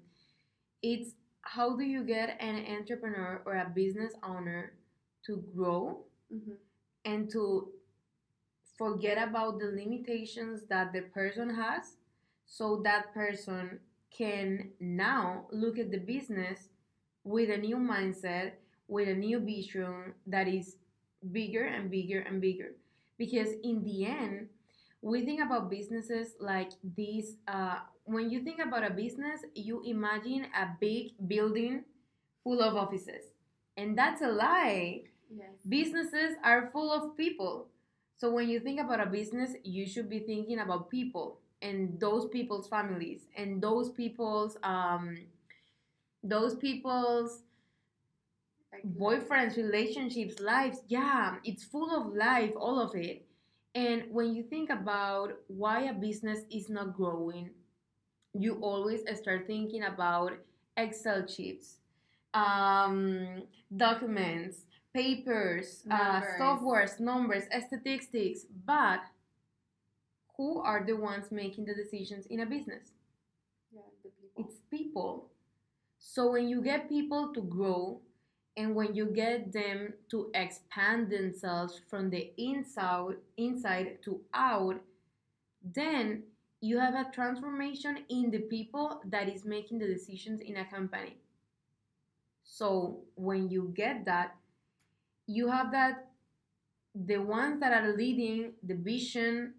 it's 0.82 1.14
how 1.42 1.76
do 1.76 1.84
you 1.84 2.04
get 2.04 2.36
an 2.40 2.56
entrepreneur 2.78 3.42
or 3.46 3.56
a 3.56 3.70
business 3.70 4.14
owner 4.22 4.74
to 5.26 5.38
grow 5.54 6.04
hmm 6.30 6.54
and 7.04 7.30
to 7.30 7.72
forget 8.78 9.18
about 9.28 9.58
the 9.58 9.66
limitations 9.66 10.64
that 10.68 10.92
the 10.92 11.02
person 11.02 11.50
has, 11.50 11.96
so 12.46 12.80
that 12.82 13.12
person 13.12 13.80
can 14.10 14.72
now 14.80 15.46
look 15.52 15.78
at 15.78 15.90
the 15.90 15.98
business 15.98 16.68
with 17.24 17.50
a 17.50 17.56
new 17.58 17.76
mindset, 17.76 18.52
with 18.88 19.08
a 19.08 19.14
new 19.14 19.38
vision 19.40 20.14
that 20.26 20.48
is 20.48 20.76
bigger 21.32 21.64
and 21.64 21.90
bigger 21.90 22.20
and 22.20 22.40
bigger. 22.40 22.72
Because 23.18 23.50
in 23.62 23.84
the 23.84 24.06
end, 24.06 24.48
we 25.02 25.24
think 25.24 25.40
about 25.40 25.70
businesses 25.70 26.34
like 26.40 26.72
this. 26.96 27.34
Uh, 27.46 27.80
when 28.04 28.30
you 28.30 28.42
think 28.42 28.60
about 28.60 28.84
a 28.84 28.90
business, 28.90 29.42
you 29.54 29.82
imagine 29.84 30.46
a 30.56 30.68
big 30.80 31.12
building 31.28 31.84
full 32.44 32.60
of 32.60 32.76
offices. 32.76 33.32
And 33.76 33.96
that's 33.96 34.22
a 34.22 34.28
lie. 34.28 35.02
Yes. 35.30 35.48
Businesses 35.68 36.36
are 36.42 36.70
full 36.72 36.92
of 36.92 37.16
people. 37.16 37.68
So 38.18 38.30
when 38.30 38.48
you 38.48 38.60
think 38.60 38.80
about 38.80 39.00
a 39.00 39.06
business, 39.06 39.52
you 39.64 39.86
should 39.86 40.10
be 40.10 40.20
thinking 40.20 40.58
about 40.58 40.90
people 40.90 41.38
and 41.62 41.98
those 42.00 42.26
people's 42.28 42.68
families 42.68 43.20
and 43.36 43.62
those 43.62 43.90
people's 43.90 44.56
um 44.62 45.18
those 46.22 46.54
people's 46.54 47.42
Like, 48.72 48.84
boyfriends, 48.84 49.56
relationships, 49.56 50.40
lives. 50.40 50.80
Yeah, 50.86 51.36
it's 51.44 51.64
full 51.64 51.90
of 51.94 52.14
life, 52.14 52.52
all 52.56 52.78
of 52.80 52.94
it. 52.94 53.26
And 53.74 54.04
when 54.10 54.34
you 54.34 54.42
think 54.44 54.70
about 54.70 55.32
why 55.48 55.82
a 55.84 55.92
business 55.92 56.40
is 56.50 56.68
not 56.68 56.96
growing, 56.96 57.50
you 58.32 58.54
always 58.62 59.00
start 59.18 59.46
thinking 59.46 59.82
about 59.84 60.32
Excel 60.76 61.26
sheets, 61.26 61.78
um, 62.32 63.42
documents, 63.76 64.66
papers, 64.94 65.82
uh, 65.90 66.20
Numbers. 66.20 66.40
softwares, 66.40 67.00
numbers, 67.00 67.44
statistics. 67.66 68.46
But 68.64 69.00
who 70.36 70.60
are 70.60 70.84
the 70.84 70.96
ones 70.96 71.30
making 71.30 71.64
the 71.66 71.74
decisions 71.74 72.26
in 72.26 72.40
a 72.40 72.46
business? 72.46 72.92
Yeah, 73.72 73.82
the 74.02 74.10
people. 74.10 74.44
It's 74.44 74.56
people. 74.70 75.30
So 75.98 76.30
when 76.32 76.48
you 76.48 76.62
get 76.62 76.88
people 76.88 77.32
to 77.34 77.42
grow 77.42 78.00
and 78.60 78.74
when 78.74 78.94
you 78.94 79.06
get 79.06 79.52
them 79.52 79.94
to 80.10 80.30
expand 80.34 81.10
themselves 81.10 81.80
from 81.88 82.10
the 82.10 82.32
inside 82.36 83.16
inside 83.38 84.02
to 84.02 84.20
out, 84.34 84.80
then 85.62 86.24
you 86.60 86.78
have 86.78 86.94
a 86.94 87.10
transformation 87.12 88.04
in 88.10 88.30
the 88.30 88.40
people 88.40 89.00
that 89.06 89.28
is 89.28 89.44
making 89.44 89.78
the 89.78 89.86
decisions 89.86 90.40
in 90.40 90.56
a 90.58 90.64
company. 90.66 91.16
So 92.44 93.00
when 93.14 93.48
you 93.48 93.72
get 93.74 94.04
that, 94.06 94.36
you 95.26 95.48
have 95.48 95.72
that 95.72 96.10
the 96.94 97.18
ones 97.18 97.60
that 97.60 97.72
are 97.72 97.96
leading 97.96 98.54
the 98.62 98.74
vision 98.74 99.54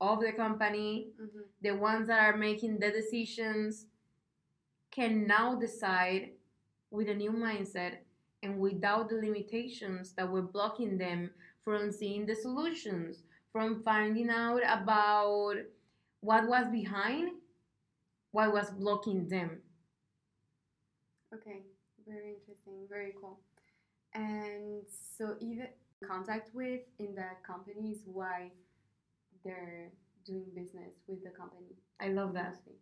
of 0.00 0.20
the 0.20 0.32
company, 0.32 1.12
Mhm. 1.18 1.44
the 1.62 1.72
ones 1.72 2.08
that 2.08 2.20
are 2.20 2.36
making 2.36 2.78
the 2.78 2.90
decisions 2.92 3.86
can 4.90 5.26
now 5.26 5.54
decide 5.54 6.32
with 6.90 7.08
a 7.08 7.14
new 7.14 7.32
mindset 7.32 8.05
and 8.42 8.58
without 8.58 9.08
the 9.08 9.16
limitations 9.16 10.12
that 10.12 10.30
were 10.30 10.42
blocking 10.42 10.98
them 10.98 11.30
from 11.64 11.90
seeing 11.90 12.26
the 12.26 12.34
solutions, 12.34 13.22
from 13.52 13.82
finding 13.82 14.30
out 14.30 14.62
about 14.66 15.54
what 16.20 16.46
was 16.46 16.68
behind 16.70 17.30
what 18.36 18.52
was 18.52 18.70
blocking 18.70 19.26
them. 19.28 19.62
Okay, 21.34 21.62
very 22.06 22.34
interesting, 22.34 22.86
very 22.88 23.14
cool. 23.18 23.40
And 24.14 24.82
so, 25.16 25.36
even 25.40 25.68
contact 26.06 26.54
with 26.54 26.82
in 26.98 27.14
the 27.14 27.28
companies 27.46 28.00
why 28.04 28.50
they're 29.42 29.90
doing 30.26 30.44
business 30.54 30.92
with 31.06 31.24
the 31.24 31.30
company. 31.30 31.76
I 31.98 32.08
love 32.08 32.34
that. 32.34 32.54
mostly, 32.54 32.74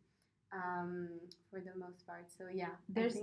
Um, 0.54 1.08
for 1.50 1.60
the 1.60 1.74
most 1.76 2.06
part. 2.06 2.26
So 2.38 2.44
yeah, 2.52 2.74
There's- 2.88 3.18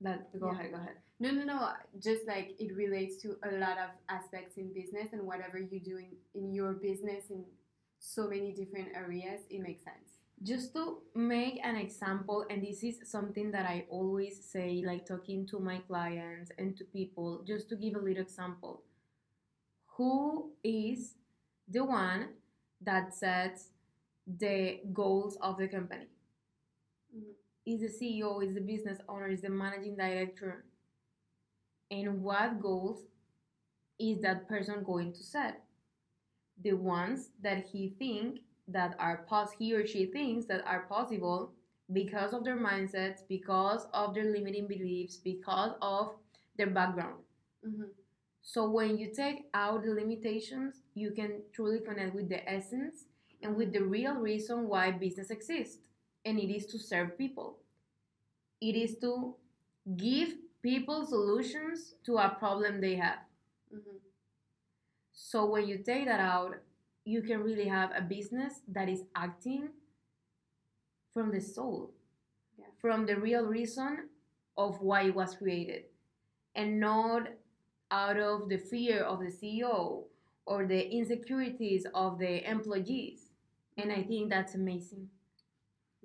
That 0.00 0.32
go 0.40 0.46
Yeah. 0.46 0.52
ahead, 0.58 0.70
go 0.72 0.78
ahead. 0.78 0.96
no, 1.20 1.30
no, 1.30 1.44
no. 1.44 1.58
Just 2.00 2.26
like 2.26 2.56
it 2.58 2.74
relates 2.74 3.14
to 3.22 3.28
a 3.44 3.52
lot 3.64 3.78
of 3.78 3.90
aspects 4.08 4.56
in 4.56 4.72
business 4.72 5.12
and 5.12 5.22
whatever 5.30 5.58
you 5.60 5.78
do 5.78 5.96
in, 5.98 6.10
in 6.34 6.52
your 6.52 6.72
business 6.72 7.30
in 7.30 7.44
so 8.00 8.26
many 8.28 8.50
different 8.52 8.88
areas, 8.96 9.40
it 9.50 9.60
makes 9.68 9.84
sense. 9.84 10.08
just 10.52 10.72
to 10.74 10.84
make 11.14 11.56
an 11.62 11.76
example 11.76 12.38
and 12.50 12.58
this 12.66 12.82
is 12.82 12.96
something 13.16 13.52
that 13.54 13.64
i 13.74 13.76
always 13.98 14.34
say 14.54 14.82
like 14.90 15.02
talking 15.06 15.40
to 15.52 15.56
my 15.68 15.78
clients 15.90 16.50
and 16.58 16.68
to 16.78 16.84
people 16.98 17.28
just 17.50 17.68
to 17.70 17.76
give 17.82 17.94
a 17.94 18.02
little 18.08 18.24
example 18.28 18.74
who 19.96 20.50
is 20.64 21.14
the 21.68 21.84
one 21.84 22.22
that 22.80 23.14
sets 23.14 23.68
the 24.44 24.80
goals 24.92 25.36
of 25.42 25.58
the 25.58 25.68
company. 25.68 26.06
Is 27.66 27.80
the 27.80 27.88
ceo 27.88 28.40
is 28.40 28.54
the 28.54 28.60
business 28.60 28.98
owner 29.08 29.28
is 29.28 29.40
the 29.42 29.48
managing 29.50 29.96
director. 29.96 30.64
And 31.92 32.22
what 32.24 32.60
goals 32.60 33.04
is 33.98 34.20
that 34.22 34.48
person 34.48 34.82
going 34.84 35.12
to 35.14 35.22
set? 35.22 35.64
The 36.62 36.72
ones 36.74 37.30
that 37.42 37.66
he 37.66 37.90
think 37.90 38.40
that 38.68 38.96
are 38.98 39.24
pos 39.28 39.52
he 39.52 39.74
or 39.74 39.86
she 39.86 40.06
thinks 40.06 40.46
that 40.46 40.64
are 40.66 40.86
possible 40.86 41.52
because 41.92 42.32
of 42.32 42.44
their 42.44 42.56
mindsets 42.56 43.26
because 43.28 43.86
of 43.92 44.14
their 44.14 44.24
limiting 44.32 44.66
beliefs 44.66 45.16
because 45.18 45.74
of 45.82 46.14
their 46.56 46.70
background. 46.70 47.22
Mhm. 47.64 47.90
so 48.42 48.68
when 48.70 48.98
you 48.98 49.12
take 49.14 49.48
out 49.54 49.82
the 49.84 49.90
limitations 49.92 50.82
you 50.94 51.10
can 51.12 51.42
truly 51.52 51.80
connect 51.80 52.14
with 52.14 52.28
the 52.28 52.48
essence 52.48 53.06
and 53.42 53.56
with 53.56 53.72
the 53.72 53.82
real 53.84 54.14
reason 54.16 54.68
why 54.68 54.90
business 54.90 55.30
exists 55.30 55.88
and 56.24 56.38
it 56.38 56.50
is 56.54 56.66
to 56.66 56.78
serve 56.78 57.16
people 57.18 57.58
it 58.60 58.76
is 58.76 58.96
to 58.98 59.34
give 59.96 60.34
people 60.62 61.04
solutions 61.04 61.94
to 62.04 62.16
a 62.18 62.28
problem 62.38 62.80
they 62.80 62.94
have 62.96 63.20
Mhm. 63.72 64.00
so 65.12 65.46
when 65.46 65.66
you 65.66 65.78
take 65.78 66.06
that 66.06 66.20
out, 66.20 66.56
you 67.04 67.22
can 67.22 67.42
really 67.42 67.66
have 67.66 67.90
a 67.96 68.00
business 68.00 68.62
that 68.68 68.88
is 68.88 69.04
acting 69.14 69.70
from 71.12 71.30
the 71.30 71.40
soul, 71.40 71.92
Yeah. 72.58 72.66
from 72.80 73.06
the 73.06 73.16
real 73.16 73.46
reason 73.46 74.10
of 74.56 74.80
why 74.80 75.02
it 75.02 75.14
was 75.14 75.36
created, 75.36 75.84
and 76.54 76.80
not 76.80 77.28
out 77.90 78.18
of 78.18 78.48
the 78.48 78.58
fear 78.58 79.02
of 79.02 79.20
the 79.20 79.30
CEO 79.30 80.08
or 80.46 80.66
the 80.66 80.90
insecurities 80.90 81.86
of 81.94 82.18
the 82.18 82.48
employees. 82.48 83.32
And 83.76 83.92
I 83.92 84.02
think 84.02 84.30
that's 84.30 84.54
amazing. 84.54 85.10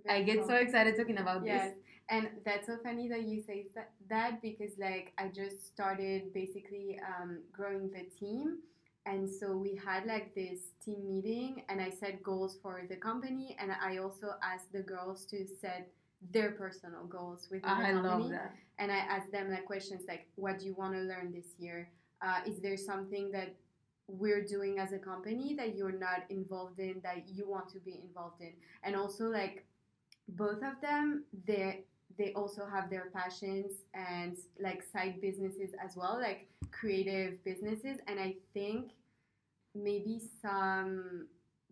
I 0.10 0.22
get 0.22 0.40
cool. 0.40 0.48
so 0.48 0.56
excited 0.56 0.96
talking 0.96 1.18
about 1.18 1.46
Yes, 1.46 1.72
this. 1.72 1.78
and 2.10 2.30
that's 2.46 2.68
so 2.68 2.78
funny 2.84 3.08
that 3.10 3.24
you 3.24 3.42
say 3.42 3.66
that, 4.10 4.42
because 4.42 4.78
like 4.78 5.14
I 5.18 5.28
just 5.28 5.66
started 5.68 6.34
basically 6.34 7.00
um, 7.06 7.40
growing 7.52 7.90
the 7.90 8.04
team, 8.20 8.60
and 9.06 9.30
so 9.30 9.56
we 9.58 9.80
had 9.84 10.06
like 10.06 10.34
this 10.36 10.60
team 10.84 11.08
meeting, 11.08 11.64
and 11.70 11.82
I 11.82 11.90
set 11.90 12.24
goals 12.24 12.58
for 12.62 12.82
the 12.90 12.96
company, 12.96 13.56
and 13.60 13.72
I 13.72 13.98
also 13.98 14.36
asked 14.44 14.72
the 14.72 14.82
girls 14.82 15.26
to 15.28 15.46
set 15.48 15.90
their 16.32 16.52
personal 16.52 17.06
goals 17.06 17.48
within 17.52 17.70
I 17.70 17.94
the 17.94 18.02
company, 18.02 18.38
and 18.80 18.92
I 18.92 18.98
asked 18.98 19.32
them 19.32 19.50
like 19.52 19.66
questions 19.66 20.04
like, 20.08 20.28
"What 20.36 20.60
do 20.60 20.66
you 20.66 20.74
want 20.74 20.94
to 20.94 21.02
learn 21.02 21.32
this 21.32 21.56
year? 21.60 21.90
Uh, 22.22 22.40
is 22.46 22.60
there 22.60 22.78
something 22.78 23.32
that 23.32 23.56
we're 24.08 24.44
doing 24.44 24.80
as 24.80 24.94
a 24.94 24.98
company 24.98 25.54
that 25.56 25.76
you're 25.76 25.92
not 25.92 26.24
involved 26.30 26.80
in 26.80 27.02
that 27.04 27.28
you 27.28 27.48
want 27.48 27.70
to 27.70 27.80
be 27.80 28.02
involved 28.04 28.42
in?" 28.42 28.54
And 28.84 28.96
also 28.96 29.26
like 29.26 29.66
both 30.30 30.64
of 30.64 30.80
them, 30.82 31.24
they 31.46 31.84
they 32.18 32.34
also 32.34 32.66
have 32.66 32.90
their 32.90 33.10
passions 33.14 33.72
and 33.94 34.38
like 34.60 34.82
side 34.84 35.22
businesses 35.22 35.72
as 35.84 35.96
well, 35.96 36.18
like 36.20 36.48
creative 36.72 37.44
businesses, 37.44 37.98
and 38.08 38.20
I 38.20 38.36
think 38.54 38.92
maybe 39.76 40.20
some 40.42 41.28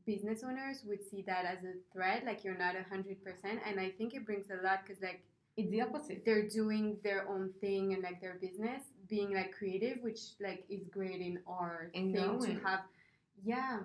business 0.06 0.44
owners 0.44 0.84
would 0.86 1.04
see 1.10 1.24
that 1.26 1.46
as 1.46 1.64
a 1.64 1.74
threat 1.92 2.24
like 2.26 2.44
you're 2.44 2.58
not 2.58 2.76
a 2.76 2.84
hundred 2.90 3.18
percent 3.24 3.60
and 3.68 3.80
i 3.80 3.90
think 3.90 4.14
it 4.14 4.24
brings 4.24 4.46
a 4.52 4.64
lot 4.64 4.82
because 4.86 5.02
like 5.02 5.24
It's 5.58 5.72
the 5.72 5.82
opposite. 5.82 6.24
they're 6.26 6.48
doing 6.48 6.98
their 7.04 7.28
own 7.28 7.50
thing 7.60 7.94
and 7.94 8.04
like 8.04 8.22
their 8.22 8.36
business 8.40 8.84
being 9.10 9.34
like 9.34 9.52
creative 9.58 9.98
which 10.04 10.20
like 10.40 10.64
is 10.70 10.84
great 10.92 11.22
in 11.22 11.40
our 11.48 11.90
And 11.96 12.14
thing 12.14 12.38
growing. 12.38 12.60
to 12.60 12.64
have 12.68 12.82
yeah 13.44 13.80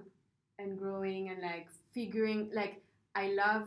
and 0.58 0.78
growing 0.78 1.30
and 1.30 1.40
like 1.40 1.68
figuring 1.94 2.50
like 2.52 2.82
i 3.14 3.28
love 3.32 3.64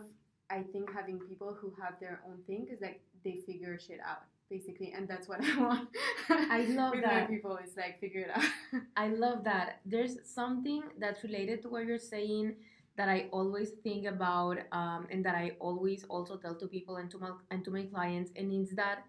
i 0.57 0.61
think 0.71 0.91
having 0.99 1.19
people 1.29 1.51
who 1.59 1.73
have 1.81 1.95
their 1.99 2.21
own 2.27 2.37
thing 2.47 2.67
is 2.73 2.79
like 2.81 3.01
they 3.23 3.35
figure 3.45 3.77
shit 3.79 3.99
out 4.11 4.23
basically 4.49 4.93
and 4.95 5.07
that's 5.07 5.27
what 5.27 5.39
i 5.51 5.57
want 5.61 5.87
I 6.29 6.61
love 6.79 6.93
with 6.95 7.05
my 7.05 7.21
that. 7.21 7.29
people 7.29 7.57
is 7.65 7.75
like 7.77 7.99
figure 7.99 8.21
it 8.21 8.31
out 8.37 8.43
I 8.97 9.07
love 9.09 9.43
that. 9.45 9.79
There's 9.85 10.17
something 10.25 10.83
that's 10.99 11.23
related 11.23 11.61
to 11.63 11.69
what 11.69 11.85
you're 11.85 11.97
saying 12.15 12.55
that 12.97 13.09
I 13.09 13.27
always 13.31 13.69
think 13.83 14.05
about, 14.05 14.57
um, 14.71 15.07
and 15.11 15.25
that 15.25 15.35
I 15.35 15.51
always 15.59 16.03
also 16.05 16.37
tell 16.37 16.55
to 16.55 16.67
people 16.67 16.97
and 16.97 17.09
to 17.11 17.17
my 17.19 17.31
and 17.51 17.63
to 17.65 17.71
my 17.71 17.83
clients, 17.83 18.31
and 18.35 18.51
it's 18.53 18.73
that 18.75 18.99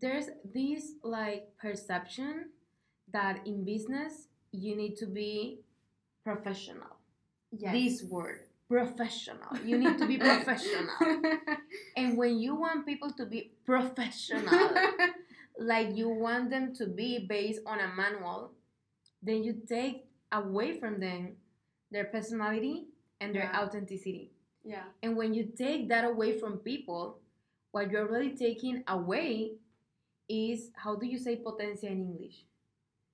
there's 0.00 0.28
this 0.44 0.92
like 1.02 1.56
perception 1.58 2.50
that 3.12 3.46
in 3.46 3.64
business 3.64 4.28
you 4.52 4.76
need 4.76 4.96
to 4.96 5.06
be 5.06 5.60
professional. 6.24 6.96
yes 7.52 7.72
This 7.72 8.02
word, 8.02 8.45
professional. 8.68 9.56
You 9.64 9.78
need 9.78 9.98
to 9.98 10.06
be 10.06 10.18
professional. 10.18 10.88
and 11.96 12.16
when 12.16 12.38
you 12.38 12.54
want 12.54 12.86
people 12.86 13.10
to 13.12 13.26
be 13.26 13.52
professional, 13.64 14.70
like 15.58 15.94
you 15.96 16.08
want 16.08 16.50
them 16.50 16.74
to 16.74 16.86
be 16.86 17.26
based 17.28 17.60
on 17.66 17.80
a 17.80 17.88
manual, 17.94 18.52
then 19.22 19.42
you 19.44 19.54
take 19.68 20.06
away 20.32 20.78
from 20.78 21.00
them 21.00 21.36
their 21.90 22.04
personality 22.04 22.86
and 23.20 23.34
their 23.34 23.44
Yeah. 23.52 23.62
authenticity. 23.62 24.32
yeah 24.64 24.82
And 25.02 25.16
when 25.16 25.32
you 25.34 25.44
take 25.56 25.88
that 25.88 26.04
away 26.04 26.38
from 26.40 26.58
people, 26.58 27.20
what 27.70 27.90
you're 27.90 28.10
really 28.10 28.34
taking 28.36 28.82
away 28.88 29.52
is 30.28 30.70
how 30.74 30.96
do 30.96 31.06
you 31.06 31.18
say 31.18 31.36
potencia 31.36 31.86
in 31.86 32.00
English? 32.02 32.42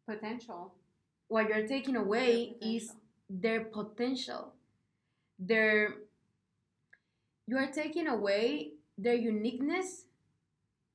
potential 0.08 0.74
What 1.28 1.48
you're 1.48 1.66
taking 1.68 1.96
away 1.96 2.56
is 2.60 2.92
their 3.30 3.64
potential. 3.64 4.52
Their 5.46 5.96
you 7.46 7.56
are 7.56 7.70
taking 7.70 8.08
away 8.08 8.72
their 8.98 9.14
uniqueness 9.14 10.04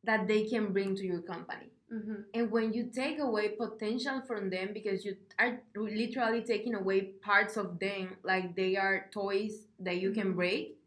that 0.04 0.28
they 0.28 0.44
can 0.46 0.72
bring 0.74 0.96
to 0.96 1.06
your 1.06 1.22
company. 1.22 1.70
hmm 1.90 2.22
And 2.34 2.52
when 2.52 2.74
you 2.74 2.84
take 2.94 3.20
away 3.20 3.50
potential 3.50 4.22
from 4.28 4.50
them 4.50 4.74
because 4.74 5.06
you 5.06 5.16
are 5.40 5.60
literally 5.76 6.42
taking 6.44 6.76
away 6.76 7.02
parts 7.30 7.58
of 7.58 7.80
them 7.80 8.18
like 8.24 8.56
they 8.56 8.76
are 8.78 9.10
toys 9.12 9.66
that 9.80 9.98
you 9.98 10.12
can 10.12 10.34
Mhm. 10.34 10.36
break, 10.36 10.78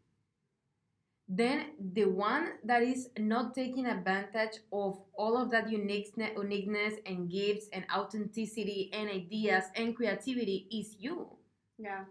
then 1.27 1.71
the 1.93 2.05
one 2.05 2.53
that 2.63 2.83
is 2.83 3.09
not 3.17 3.53
taking 3.55 3.85
advantage 3.85 4.59
of 4.71 4.99
all 5.15 5.37
of 5.37 5.49
that 5.51 5.69
uniqueness, 5.71 6.31
uniqueness 6.35 6.95
and 7.05 7.29
gifts 7.31 7.67
and 7.73 7.85
authenticity 7.95 8.89
and 8.93 9.09
ideas 9.09 9.65
and 9.75 9.95
creativity 9.95 10.67
is 10.71 10.95
you. 10.99 11.29
yeah 11.77 12.03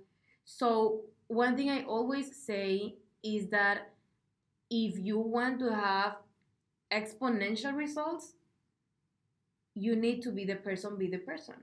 So, 0.45 1.02
one 1.30 1.56
thing 1.56 1.70
I 1.70 1.84
always 1.84 2.34
say 2.34 2.96
is 3.22 3.46
that 3.50 3.92
if 4.68 4.99
you 4.99 5.18
want 5.20 5.60
to 5.60 5.72
have 5.72 6.16
exponential 6.92 7.72
results, 7.72 8.34
you 9.76 9.94
need 9.94 10.22
to 10.22 10.32
be 10.32 10.44
the 10.44 10.56
person, 10.56 10.99
be 10.99 11.06
the 11.06 11.18
person, 11.18 11.54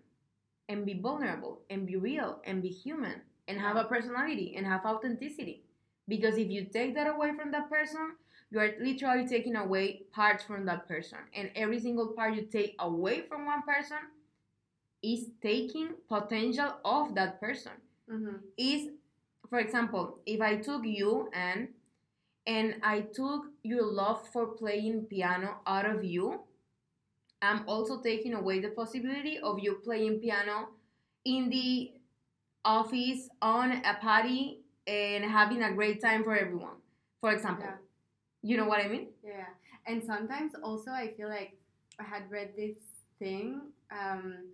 and 0.70 0.86
be 0.86 0.94
vulnerable, 0.94 1.60
and 1.70 1.86
be 1.86 1.98
real, 1.98 2.40
and 2.46 2.62
be 2.62 2.70
human, 2.70 3.22
and 3.50 3.60
have 3.60 3.76
a 3.76 3.84
personality, 3.84 4.56
and 4.56 4.66
have 4.66 4.86
authenticity. 4.86 5.64
Because 6.08 6.38
if 6.38 6.50
you 6.50 6.64
take 6.64 6.96
that 6.96 7.14
away 7.14 7.34
from 7.36 7.52
that 7.52 7.70
person, 7.70 8.14
you 8.50 8.60
are 8.62 8.72
literally 8.80 9.28
taking 9.28 9.58
away 9.58 10.04
parts 10.14 10.46
from 10.46 10.66
that 10.68 10.88
person. 10.88 11.20
And 11.34 11.52
every 11.56 11.82
single 11.82 12.14
part 12.14 12.36
you 12.36 12.44
take 12.44 12.78
away 12.80 13.24
from 13.28 13.46
one 13.46 13.64
person 13.64 13.98
is 15.04 15.28
taking 15.42 15.90
potential 16.08 16.76
of 16.86 17.16
that 17.16 17.42
person. 17.42 17.74
Mm-hmm. 18.10 18.38
Is, 18.58 18.92
for 19.50 19.60
example, 19.60 20.20
if 20.26 20.42
I 20.42 20.58
took 20.58 20.86
you 20.86 21.30
and 21.34 21.70
and 22.46 22.76
I 22.84 23.02
took 23.02 23.46
your 23.64 23.86
love 23.86 24.28
for 24.32 24.48
playing 24.48 25.06
piano 25.10 25.58
out 25.68 25.86
of 25.86 26.04
you, 26.04 26.42
I'm 27.42 27.68
also 27.68 28.02
taking 28.02 28.34
away 28.34 28.60
the 28.60 28.70
possibility 28.70 29.38
of 29.40 29.60
you 29.60 29.76
playing 29.84 30.20
piano 30.20 30.70
in 31.26 31.50
the 31.50 31.92
office 32.66 33.30
on 33.42 33.72
a 33.86 33.94
party 34.02 34.62
and 34.88 35.24
having 35.26 35.64
a 35.64 35.74
great 35.74 36.02
time 36.02 36.24
for 36.24 36.36
everyone. 36.38 36.78
For 37.22 37.32
example, 37.32 37.66
Yeah. 37.66 37.78
you 38.42 38.58
know 38.58 38.66
what 38.66 38.84
I 38.84 38.88
mean? 38.88 39.10
Yeah, 39.24 39.48
and 39.86 40.04
sometimes 40.04 40.54
also 40.56 40.92
I 40.92 41.14
feel 41.16 41.30
like 41.30 41.58
I 42.00 42.04
had 42.04 42.30
read 42.32 42.56
this 42.56 42.78
thing 43.20 43.74
um, 43.92 44.54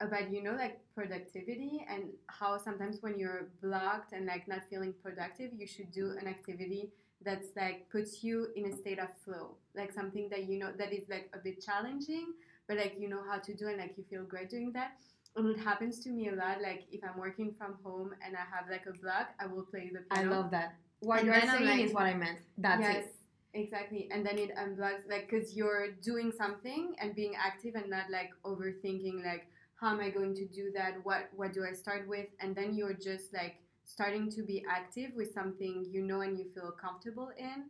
about 0.00 0.32
you 0.32 0.42
know 0.42 0.52
like 0.54 0.80
productivity 0.94 1.84
and 1.90 2.04
how 2.28 2.56
sometimes 2.58 2.98
when 3.02 3.18
you're 3.18 3.48
blocked 3.62 4.12
and 4.12 4.26
like 4.26 4.48
not 4.48 4.60
feeling 4.70 4.94
productive, 5.02 5.50
you 5.56 5.66
should 5.66 5.90
do 5.92 6.10
an 6.20 6.26
activity 6.26 6.90
that's 7.24 7.48
like 7.56 7.86
puts 7.90 8.24
you 8.24 8.48
in 8.56 8.66
a 8.72 8.76
state 8.76 8.98
of 8.98 9.08
flow, 9.24 9.56
like 9.76 9.92
something 9.92 10.28
that 10.30 10.44
you 10.48 10.58
know 10.58 10.70
that 10.78 10.92
is 10.92 11.08
like 11.10 11.30
a 11.34 11.38
bit 11.38 11.62
challenging, 11.64 12.28
but 12.66 12.76
like 12.78 12.94
you 12.98 13.08
know 13.08 13.20
how 13.30 13.38
to 13.38 13.54
do 13.54 13.68
and 13.68 13.78
like 13.78 13.94
you 13.96 14.04
feel 14.08 14.24
great 14.24 14.48
doing 14.50 14.72
that. 14.72 14.92
And 15.36 15.48
it 15.54 15.60
happens 15.60 16.00
to 16.00 16.10
me 16.10 16.28
a 16.28 16.34
lot. 16.34 16.60
Like 16.62 16.84
if 16.90 17.02
I'm 17.04 17.18
working 17.18 17.54
from 17.58 17.76
home 17.84 18.10
and 18.24 18.34
I 18.36 18.44
have 18.54 18.68
like 18.70 18.86
a 18.86 18.98
block, 18.98 19.28
I 19.38 19.46
will 19.46 19.62
play 19.62 19.90
the 19.92 20.02
I 20.10 20.22
love 20.24 20.50
that. 20.50 20.74
What 21.00 21.18
And 21.20 21.26
you're 21.28 21.40
saying 21.40 21.64
like- 21.66 21.80
is 21.84 21.92
what 21.92 22.02
I 22.04 22.14
meant. 22.14 22.40
That's 22.58 22.80
yes, 22.82 23.04
it. 23.04 23.14
exactly. 23.54 24.08
And 24.10 24.26
then 24.26 24.38
it 24.38 24.50
unblocks, 24.56 25.08
like, 25.08 25.30
because 25.30 25.54
you're 25.56 25.92
doing 26.02 26.30
something 26.36 26.94
and 27.00 27.14
being 27.14 27.36
active 27.36 27.74
and 27.74 27.88
not 27.88 28.10
like 28.10 28.30
overthinking, 28.44 29.24
like, 29.24 29.46
how 29.80 29.88
am 29.88 30.00
I 30.00 30.10
going 30.10 30.34
to 30.34 30.46
do 30.46 30.70
that? 30.74 30.94
What 31.04 31.30
what 31.34 31.52
do 31.52 31.64
I 31.64 31.72
start 31.72 32.06
with? 32.08 32.26
And 32.40 32.54
then 32.54 32.74
you're 32.74 32.94
just 32.94 33.32
like 33.32 33.56
starting 33.84 34.30
to 34.30 34.42
be 34.42 34.64
active 34.70 35.10
with 35.16 35.32
something 35.32 35.86
you 35.90 36.02
know 36.02 36.20
and 36.20 36.38
you 36.38 36.46
feel 36.54 36.70
comfortable 36.72 37.30
in. 37.38 37.64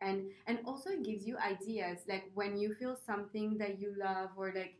And 0.00 0.30
and 0.46 0.58
also 0.66 0.90
it 0.90 1.04
gives 1.04 1.26
you 1.26 1.38
ideas. 1.38 2.00
Like 2.06 2.30
when 2.34 2.56
you 2.58 2.74
feel 2.74 2.96
something 3.06 3.56
that 3.58 3.80
you 3.80 3.94
love 3.98 4.30
or 4.36 4.52
like 4.54 4.74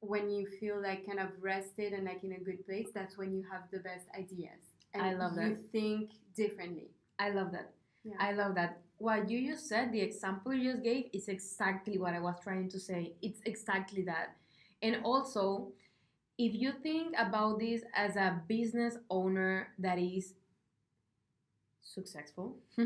when 0.00 0.30
you 0.30 0.46
feel 0.60 0.80
like 0.80 1.06
kind 1.06 1.18
of 1.18 1.30
rested 1.40 1.92
and 1.92 2.04
like 2.04 2.22
in 2.22 2.32
a 2.32 2.38
good 2.38 2.64
place, 2.66 2.88
that's 2.94 3.16
when 3.16 3.32
you 3.32 3.44
have 3.50 3.62
the 3.72 3.78
best 3.78 4.06
ideas. 4.16 4.60
And 4.94 5.02
I 5.02 5.14
love 5.14 5.32
you 5.34 5.56
that. 5.56 5.72
think 5.72 6.10
differently. 6.36 6.90
I 7.18 7.30
love 7.30 7.50
that. 7.52 7.72
Yeah. 8.04 8.14
I 8.20 8.32
love 8.32 8.54
that. 8.54 8.80
What 8.98 9.28
you 9.30 9.50
just 9.50 9.68
said, 9.68 9.92
the 9.92 10.00
example 10.00 10.54
you 10.54 10.72
just 10.72 10.84
gave, 10.84 11.06
is 11.12 11.28
exactly 11.28 11.98
what 11.98 12.14
I 12.14 12.20
was 12.20 12.36
trying 12.42 12.68
to 12.70 12.78
say. 12.78 13.14
It's 13.22 13.40
exactly 13.44 14.02
that. 14.02 14.37
And 14.82 14.96
also, 15.04 15.72
if 16.38 16.54
you 16.54 16.72
think 16.82 17.14
about 17.18 17.58
this 17.58 17.82
as 17.94 18.16
a 18.16 18.40
business 18.48 18.96
owner 19.10 19.68
that 19.78 19.98
is 19.98 20.34
successful 21.82 22.56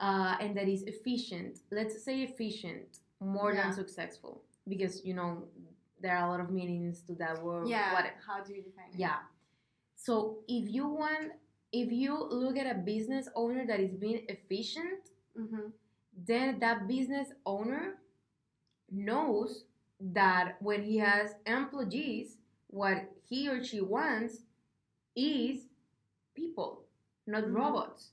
uh, 0.00 0.36
and 0.40 0.56
that 0.56 0.68
is 0.68 0.82
efficient, 0.84 1.60
let's 1.70 2.02
say 2.04 2.22
efficient 2.22 3.00
more 3.20 3.52
Yeah. 3.52 3.64
than 3.64 3.72
successful, 3.72 4.42
because 4.68 5.04
you 5.04 5.14
know 5.14 5.44
there 6.00 6.16
are 6.16 6.26
a 6.26 6.30
lot 6.30 6.40
of 6.40 6.50
meanings 6.50 7.00
to 7.02 7.14
that 7.16 7.42
word. 7.42 7.68
Yeah. 7.68 7.92
whatever. 7.92 8.16
How 8.26 8.42
do 8.42 8.52
you 8.54 8.62
define 8.62 8.90
it? 8.92 8.98
Yeah. 8.98 9.18
So 9.96 10.38
if 10.48 10.68
you 10.72 10.86
want, 10.88 11.32
if 11.72 11.90
you 11.92 12.12
look 12.30 12.56
at 12.58 12.66
a 12.66 12.78
business 12.78 13.28
owner 13.34 13.66
that 13.66 13.80
is 13.80 13.94
being 13.94 14.24
efficient, 14.28 15.10
Mm-hmm. 15.36 15.66
then 16.26 16.60
that 16.60 16.86
business 16.86 17.28
owner 17.44 17.96
knows 18.88 19.64
that 20.12 20.56
when 20.62 20.84
he 20.84 20.98
has 20.98 21.36
employees, 21.46 22.38
what 22.68 23.10
he 23.28 23.48
or 23.48 23.64
she 23.64 23.80
wants 23.80 24.42
is 25.16 25.68
people, 26.34 26.86
not 27.26 27.44
Mhm. 27.44 27.54
robots. 27.54 28.12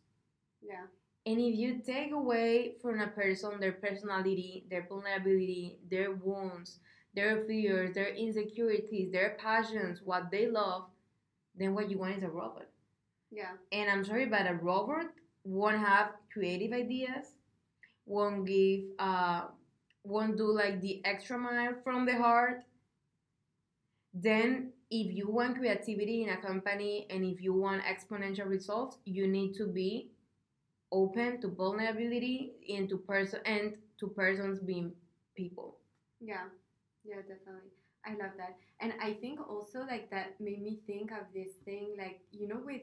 Yeah. 0.61 0.87
And 1.25 1.39
if 1.39 1.55
you 1.55 1.79
take 1.79 2.11
away 2.11 2.77
from 2.81 2.99
a 3.01 3.07
person 3.07 3.59
their 3.59 3.73
personality, 3.73 4.65
their 4.69 4.87
vulnerability, 4.87 5.79
their 5.89 6.11
wounds, 6.13 6.79
their 7.13 7.45
fears, 7.45 7.93
their 7.95 8.09
insecurities, 8.13 9.11
their 9.11 9.35
passions, 9.39 10.01
what 10.03 10.31
they 10.31 10.47
love, 10.47 10.89
then 11.55 11.73
what 11.75 11.89
you 11.89 11.97
want 11.99 12.17
is 12.17 12.23
a 12.23 12.29
robot. 12.29 12.67
Yeah. 13.31 13.57
And 13.71 13.89
I'm 13.89 14.05
sorry, 14.05 14.25
but 14.27 14.47
a 14.47 14.55
robot 14.55 15.07
won't 15.43 15.79
have 15.79 16.13
creative 16.31 16.73
ideas, 16.73 17.35
won't 18.05 18.45
give, 18.45 18.85
uh, 18.99 19.47
won't 20.03 20.37
do 20.37 20.51
like 20.51 20.81
the 20.81 21.03
extra 21.05 21.37
mile 21.37 21.75
from 21.83 22.05
the 22.05 22.17
heart. 22.17 22.63
Then, 24.13 24.73
if 24.89 25.15
you 25.15 25.29
want 25.29 25.57
creativity 25.57 26.23
in 26.23 26.29
a 26.29 26.37
company 26.41 27.07
and 27.09 27.23
if 27.23 27.41
you 27.41 27.53
want 27.53 27.83
exponential 27.83 28.47
results, 28.47 28.97
you 29.05 29.27
need 29.27 29.53
to 29.55 29.67
be 29.67 30.11
open 30.91 31.41
to 31.41 31.47
vulnerability 31.49 32.53
and 32.69 32.89
to 32.89 32.97
person 32.97 33.39
and 33.45 33.77
to 33.99 34.07
persons 34.09 34.59
being 34.59 34.93
people. 35.35 35.77
Yeah. 36.19 36.45
Yeah, 37.03 37.17
definitely. 37.21 37.71
I 38.05 38.11
love 38.11 38.33
that. 38.37 38.57
And 38.79 38.93
I 39.01 39.13
think 39.13 39.39
also 39.47 39.81
like 39.85 40.09
that 40.11 40.39
made 40.39 40.61
me 40.61 40.79
think 40.87 41.11
of 41.11 41.25
this 41.33 41.53
thing 41.65 41.95
like, 41.97 42.21
you 42.31 42.47
know, 42.47 42.61
with 42.65 42.81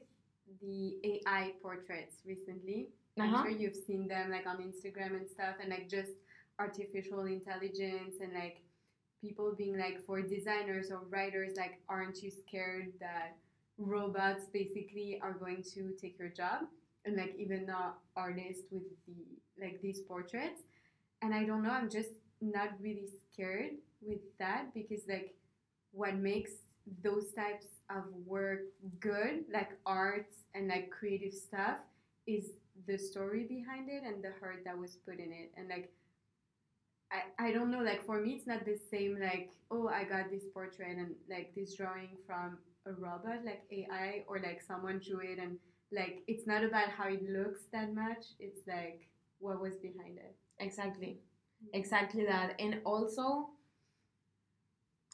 the 0.63 0.97
AI 1.05 1.53
portraits 1.63 2.17
recently. 2.27 2.91
I'm 3.19 3.35
Uh-huh. 3.35 3.43
sure 3.45 3.51
you've 3.51 3.77
seen 3.77 4.09
them 4.09 4.31
like 4.31 4.47
on 4.47 4.59
Instagram 4.59 5.17
and 5.17 5.29
stuff 5.29 5.57
and 5.61 5.71
like 5.71 5.89
just 5.89 6.13
artificial 6.59 7.25
intelligence 7.27 8.17
and 8.21 8.33
like 8.35 8.63
people 9.21 9.55
being 9.57 9.79
like 9.79 10.05
for 10.07 10.23
designers 10.23 10.91
or 10.91 11.01
writers 11.11 11.53
like 11.57 11.81
aren't 11.89 12.23
you 12.23 12.31
scared 12.31 12.93
that 13.01 13.37
robots 13.79 14.45
basically 14.53 15.19
are 15.23 15.33
going 15.33 15.63
to 15.75 15.93
take 16.01 16.19
your 16.19 16.29
job? 16.29 16.63
And 17.05 17.17
like 17.17 17.35
even 17.39 17.67
the 17.67 17.93
artist 18.17 18.65
with 18.71 18.83
the 19.07 19.15
like 19.61 19.81
these 19.83 20.01
portraits? 20.01 20.63
And 21.23 21.35
I 21.35 21.45
don't 21.45 21.63
know 21.63 21.71
I'm 21.71 21.91
just 21.91 22.11
not 22.41 22.71
really 22.81 23.09
scared 23.33 23.73
with 24.01 24.21
that 24.39 24.73
because 24.75 25.03
like 25.09 25.35
what 25.93 26.15
makes 26.17 26.53
those 27.03 27.33
types 27.33 27.67
of 27.91 28.05
work 28.27 28.61
good 29.01 29.45
like 29.53 29.71
arts 29.87 30.37
and 30.55 30.69
like 30.69 30.91
creative 30.91 31.33
stuff 31.35 31.77
is 32.27 32.51
the 32.87 32.99
story 32.99 33.45
behind 33.45 33.89
it 33.89 34.03
and 34.05 34.23
the 34.23 34.33
heart 34.41 34.63
that 34.65 34.77
was 34.79 34.97
put 34.97 35.19
in 35.19 35.33
it. 35.33 35.53
And 35.57 35.69
like 35.69 35.93
I, 37.11 37.49
I 37.49 37.53
don't 37.53 37.71
know 37.71 37.81
like 37.81 38.05
for 38.05 38.21
me 38.21 38.33
it's 38.33 38.47
not 38.47 38.65
the 38.65 38.79
same 38.91 39.19
like 39.21 39.51
oh 39.71 39.89
i 39.89 40.05
got 40.05 40.31
this 40.31 40.45
portrait 40.53 40.97
and 40.97 41.15
like 41.31 41.55
this 41.55 41.75
drawing 41.75 42.11
from 42.27 42.59
a 42.87 42.93
robot 42.93 43.45
like 43.45 43.63
ai 43.73 44.25
or 44.29 44.39
like 44.41 44.61
someone 44.67 45.01
drew 45.07 45.21
it 45.21 45.39
and 45.39 45.59
like 45.91 46.23
it's 46.27 46.47
not 46.47 46.65
about 46.65 46.91
how 46.91 47.09
it 47.09 47.23
looks 47.29 47.63
that 47.73 47.95
much 47.95 48.25
it's 48.39 48.61
like 48.67 49.09
what 49.39 49.61
was 49.61 49.77
behind 49.77 50.19
it 50.19 50.37
Exactly. 50.61 51.21
Mm-hmm. 51.63 51.79
Exactly 51.79 52.25
that. 52.27 52.55
And 52.59 52.81
also, 52.85 53.51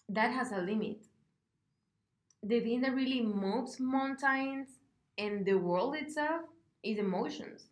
that 0.08 0.32
has 0.32 0.50
a 0.52 0.58
limit. 0.58 1.04
The 2.44 2.60
thing 2.60 2.80
that 2.82 2.94
really 2.94 3.22
moves 3.22 3.80
mountains 3.80 4.78
and 5.18 5.44
the 5.44 5.54
world 5.58 5.96
itself 5.96 6.42
is 6.84 6.98
emotions, 6.98 7.66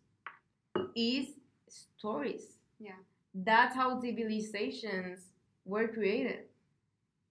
is 0.95 1.35
stories. 1.69 2.59
Yeah. 2.79 2.93
That's 3.35 3.75
how 3.75 4.01
civilizations 4.01 5.33
were 5.65 5.89
created 5.89 6.47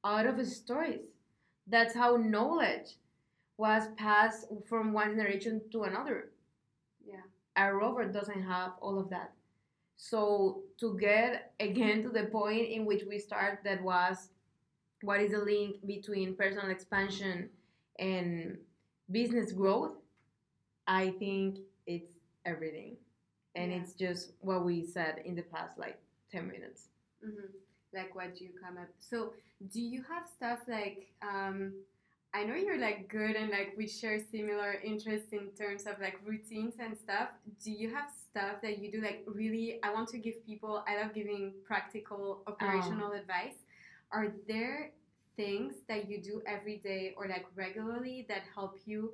out 0.03 0.25
of 0.25 0.45
stories. 0.47 1.01
That's 1.67 1.93
how 1.93 2.17
knowledge 2.17 2.97
was 3.57 3.83
passed 3.97 4.47
from 4.67 4.93
one 4.93 5.15
generation 5.15 5.61
to 5.71 5.83
another. 5.83 6.31
yeah 7.05 7.25
A 7.55 7.73
robot 7.73 8.11
doesn't 8.13 8.43
have 8.43 8.73
all 8.81 8.99
of 8.99 9.09
that. 9.09 9.33
So 9.97 10.63
to 10.79 10.97
get 10.99 11.53
again 11.59 12.03
to 12.03 12.09
the 12.09 12.25
point 12.25 12.69
in 12.69 12.85
which 12.85 13.03
we 13.07 13.19
start, 13.19 13.59
that 13.63 13.83
was 13.83 14.29
what 15.01 15.21
is 15.21 15.31
the 15.31 15.39
link 15.39 15.85
between 15.85 16.35
personal 16.35 16.69
expansion 16.71 17.49
and 17.99 18.57
business 19.11 19.51
growth? 19.51 19.95
I 20.87 21.11
think 21.19 21.59
it's 21.87 22.11
everything, 22.45 22.97
and 23.55 23.71
Yeah. 23.71 23.77
it's 23.79 23.93
just 23.93 24.33
what 24.41 24.65
we 24.65 24.85
said 24.85 25.21
in 25.25 25.35
the 25.35 25.43
past 25.43 25.77
like 25.77 25.99
ten 26.31 26.47
minutes. 26.47 26.87
hmm 27.23 27.51
Like 27.93 28.15
what 28.15 28.39
you 28.41 28.49
come 28.61 28.77
up? 28.77 28.89
So 28.99 29.33
do 29.71 29.81
you 29.81 30.03
have 30.03 30.27
stuff 30.27 30.59
like 30.67 31.11
um, 31.21 31.73
I 32.33 32.45
know 32.45 32.55
you're 32.55 32.79
like 32.79 33.09
good 33.09 33.35
and 33.35 33.49
like 33.51 33.73
we 33.77 33.87
share 33.87 34.17
similar 34.31 34.73
interests 34.83 35.33
in 35.33 35.49
terms 35.57 35.85
of 35.85 35.99
like 35.99 36.17
routines 36.25 36.75
and 36.79 36.97
stuff. 36.97 37.29
Do 37.63 37.71
you 37.71 37.93
have 37.93 38.09
stuff 38.09 38.61
that 38.61 38.79
you 38.79 38.89
do 38.91 39.01
like 39.01 39.23
really? 39.27 39.79
I 39.83 39.93
want 39.93 40.07
to 40.09 40.17
give 40.17 40.45
people, 40.45 40.83
I 40.87 41.01
love 41.01 41.13
giving 41.13 41.53
practical 41.65 42.41
operational 42.47 43.11
advice. 43.11 43.57
Are 44.11 44.27
there 44.47 44.91
things 45.35 45.75
that 45.89 46.09
you 46.09 46.21
do 46.21 46.41
every 46.47 46.77
day 46.77 47.13
or 47.17 47.27
like 47.27 47.45
regularly 47.55 48.25
that 48.29 48.43
help 48.55 48.77
you? 48.85 49.13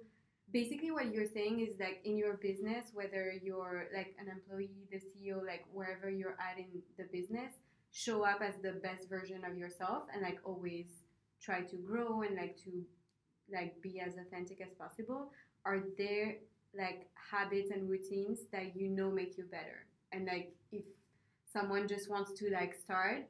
Basically, 0.51 0.91
what 0.91 1.13
you're 1.13 1.25
saying 1.25 1.59
is 1.59 1.79
like 1.79 1.99
in 2.05 2.17
your 2.17 2.35
business, 2.37 2.91
whether 2.93 3.33
you're 3.43 3.87
like 3.93 4.15
an 4.19 4.27
employee, 4.29 4.87
the 4.91 4.97
CEO, 4.97 5.45
like 5.45 5.65
wherever 5.73 6.09
you're 6.09 6.37
at 6.39 6.57
in 6.57 6.81
the 6.97 7.03
business, 7.11 7.53
show 7.91 8.23
up 8.23 8.41
as 8.41 8.55
the 8.61 8.73
best 8.73 9.09
version 9.09 9.43
of 9.43 9.57
yourself 9.57 10.03
and 10.13 10.21
like 10.21 10.39
always 10.45 10.85
try 11.41 11.61
to 11.61 11.75
grow 11.77 12.21
and 12.21 12.35
like 12.35 12.57
to 12.63 12.83
like 13.53 13.81
be 13.81 13.99
as 13.99 14.13
authentic 14.17 14.61
as 14.61 14.73
possible. 14.77 15.31
Are 15.65 15.83
there 15.97 16.35
like 16.77 17.09
habits 17.15 17.71
and 17.71 17.89
routines 17.89 18.39
that 18.51 18.75
you 18.75 18.89
know 18.89 19.11
make 19.11 19.37
you 19.37 19.45
better? 19.45 19.85
And 20.11 20.25
like 20.25 20.53
if 20.71 20.83
someone 21.51 21.87
just 21.87 22.09
wants 22.09 22.31
to 22.39 22.49
like 22.51 22.73
start 22.75 23.27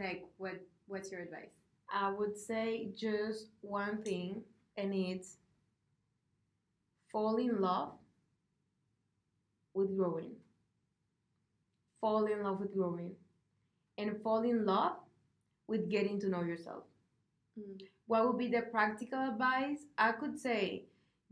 like 0.00 0.24
what 0.36 0.60
what's 0.86 1.10
your 1.10 1.22
advice? 1.22 1.50
I 1.92 2.10
would 2.10 2.36
say 2.36 2.88
just 2.96 3.46
one 3.60 4.02
thing, 4.02 4.42
and 4.76 4.92
it's 4.92 5.36
fall 7.16 7.36
in 7.36 7.62
love 7.62 7.92
with 9.72 9.96
growing. 9.96 10.32
Fall 11.98 12.26
in 12.26 12.42
love 12.42 12.60
with 12.60 12.74
growing. 12.74 13.12
And 13.96 14.20
fall 14.22 14.42
in 14.42 14.66
love 14.66 14.96
with 15.66 15.88
getting 15.90 16.20
to 16.20 16.28
know 16.28 16.42
yourself. 16.42 16.84
Mm. 17.58 17.80
What 18.06 18.26
would 18.26 18.38
be 18.38 18.48
the 18.48 18.60
practical 18.70 19.30
advice? 19.30 19.78
I 19.96 20.12
could 20.12 20.38
say 20.38 20.84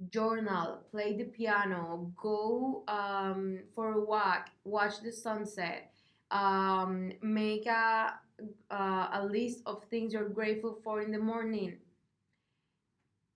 journal, 0.09 0.79
play 0.91 1.19
the 1.19 1.25
piano, 1.25 2.11
go 2.17 2.83
um, 2.89 3.59
for 3.75 3.93
a 3.93 4.01
walk, 4.01 4.49
watch 4.65 5.03
the 5.03 5.13
sunset, 5.13 5.93
um, 6.31 7.13
make 7.21 7.67
a, 7.67 8.15
uh, 8.71 9.09
a 9.13 9.27
list 9.31 9.61
of 9.67 9.85
things 9.91 10.15
you're 10.15 10.31
grateful 10.31 10.79
for 10.83 11.03
in 11.03 11.13
the 11.13 11.19
morning. 11.19 11.77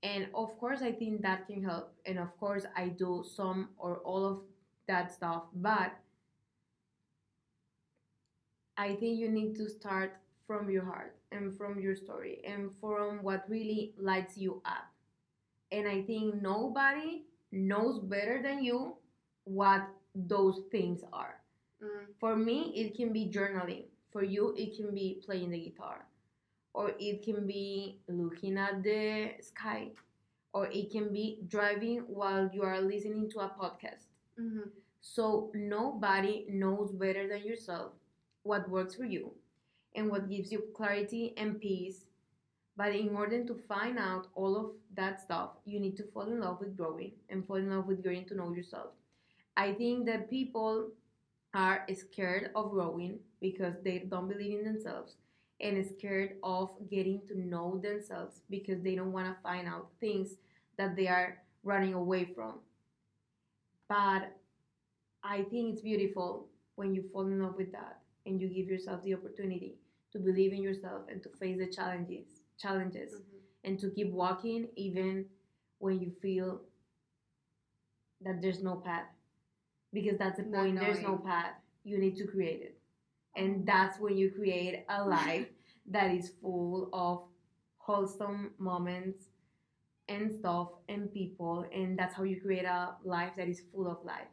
And 0.03 0.29
of 0.35 0.57
course, 0.59 0.83
I 0.83 0.93
think 0.93 1.23
that 1.23 1.47
can 1.47 1.63
help. 1.63 1.93
And 2.07 2.19
of 2.19 2.37
course, 2.39 2.65
I 2.77 2.89
do 2.89 3.25
some 3.27 3.71
or 3.77 3.99
all 3.99 4.25
of 4.25 4.41
that 4.87 5.13
stuff. 5.13 5.45
But 5.55 5.93
I 8.77 8.95
think 8.95 9.19
you 9.19 9.29
need 9.29 9.57
to 9.57 9.69
start 9.69 10.17
from 10.47 10.71
your 10.71 10.85
heart 10.85 11.17
and 11.33 11.57
from 11.57 11.81
your 11.81 11.97
story 11.97 12.41
and 12.47 12.71
from 12.81 13.23
what 13.23 13.45
really 13.49 13.93
lights 13.99 14.39
you 14.39 14.63
up. 14.65 14.87
And 15.73 15.87
I 15.87 16.03
think 16.03 16.41
nobody 16.41 17.25
knows 17.53 17.99
better 17.99 18.41
than 18.41 18.63
you 18.63 18.97
what 19.45 19.87
those 20.15 20.63
things 20.71 21.03
are. 21.13 21.41
Mm. 21.83 22.07
For 22.19 22.37
me, 22.37 22.73
it 22.75 22.97
can 22.97 23.13
be 23.13 23.27
journaling. 23.27 23.85
For 24.11 24.23
you, 24.23 24.55
it 24.57 24.77
can 24.77 24.95
be 24.95 25.21
playing 25.25 25.51
the 25.51 25.59
guitar. 25.59 26.07
Or 26.75 26.93
it 26.99 27.23
can 27.23 27.47
be 27.47 28.01
looking 28.09 28.57
at 28.59 28.83
the 28.83 29.33
sky. 29.41 29.93
Or 30.53 30.67
it 30.69 30.91
can 30.91 31.13
be 31.13 31.41
driving 31.49 32.01
while 32.09 32.51
you 32.53 32.63
are 32.63 32.81
listening 32.81 33.31
to 33.31 33.41
a 33.41 33.49
podcast. 33.51 34.07
Mhm. 34.39 34.71
So 35.01 35.51
nobody 35.55 36.47
knows 36.49 36.93
better 36.93 37.27
than 37.29 37.45
yourself 37.45 37.93
what 38.43 38.69
works 38.71 38.95
for 38.95 39.05
you 39.05 39.35
and 39.95 40.11
what 40.11 40.29
gives 40.29 40.53
you 40.53 40.61
clarity 40.75 41.35
and 41.37 41.61
peace. 41.61 42.07
But 42.77 42.95
in 42.95 43.15
order 43.15 43.45
to 43.45 43.55
find 43.55 43.99
out 43.99 44.29
all 44.35 44.57
of 44.57 44.73
that 44.95 45.21
stuff, 45.21 45.59
you 45.65 45.81
need 45.81 45.97
to 45.99 46.05
fall 46.05 46.31
in 46.31 46.41
love 46.41 46.61
with 46.61 46.77
growing 46.77 47.13
and 47.29 47.47
fall 47.47 47.57
in 47.57 47.71
love 47.71 47.87
with 47.87 48.03
getting 48.03 48.25
to 48.27 48.35
know 48.35 48.53
yourself. 48.53 48.93
I 49.57 49.75
think 49.75 50.07
that 50.07 50.31
people 50.31 50.93
are 51.55 51.87
scared 51.95 52.51
of 52.55 52.71
growing 52.71 53.21
because 53.41 53.75
they 53.83 53.99
don't 54.01 54.29
believe 54.29 54.59
in 54.61 54.65
themselves 54.65 55.17
and 55.61 55.85
scared 55.87 56.37
of 56.43 56.71
getting 56.91 57.21
to 57.29 57.39
know 57.39 57.79
themselves 57.83 58.43
because 58.51 58.83
they 58.83 58.95
don't 58.95 59.13
want 59.13 59.27
to 59.27 59.43
find 59.43 59.67
out 59.69 59.89
things 60.01 60.37
that 60.77 60.97
they 60.97 61.09
are 61.09 61.39
running 61.65 61.95
away 61.95 62.25
from. 62.25 62.61
But 63.89 64.37
I 65.23 65.43
think 65.45 65.75
it's 65.75 65.83
beautiful 65.83 66.49
when 66.77 66.95
you 66.95 67.09
fall 67.13 67.27
in 67.27 67.41
love 67.43 67.57
with 67.57 67.73
that 67.73 68.01
and 68.27 68.41
you 68.41 68.49
give 68.49 68.67
yourself 68.69 69.03
the 69.03 69.15
opportunity 69.15 69.77
to 70.13 70.19
believe 70.19 70.53
in 70.53 70.63
yourself 70.63 71.03
and 71.11 71.23
to 71.23 71.29
face 71.31 71.59
the 71.59 71.67
challenges 71.69 72.43
challenges 72.59 73.13
Mhm. 73.15 73.41
and 73.65 73.79
to 73.81 73.91
keep 73.91 74.11
walking 74.13 74.69
even 74.77 75.29
when 75.79 76.01
you 76.01 76.11
feel 76.11 76.63
that 78.23 78.41
there's 78.43 78.63
no 78.63 78.77
path 78.77 79.07
because 79.93 80.19
that's 80.19 80.39
the 80.39 80.45
Not 80.45 80.63
point 80.65 80.81
there's 80.81 81.03
no 81.03 81.19
path 81.19 81.55
you 81.85 81.99
need 81.99 82.17
to 82.17 82.27
create 82.27 82.63
it 82.63 82.78
and 83.37 83.67
that's 83.67 83.99
when 84.01 84.17
you 84.17 84.31
create 84.31 84.85
a 84.89 85.05
life 85.09 85.47
that 85.91 86.11
is 86.15 86.31
full 86.43 86.91
of 86.93 87.23
wholesome 87.79 88.51
moments 88.59 89.25
and 90.09 90.33
stuff 90.33 90.69
and 90.89 91.13
people. 91.13 91.67
And 91.73 91.99
that's 91.99 92.15
how 92.15 92.25
you 92.25 92.41
create 92.41 92.65
a 92.65 92.95
life 93.05 93.33
that 93.37 93.49
is 93.49 93.63
full 93.73 93.87
of 93.91 93.99
life. 94.05 94.29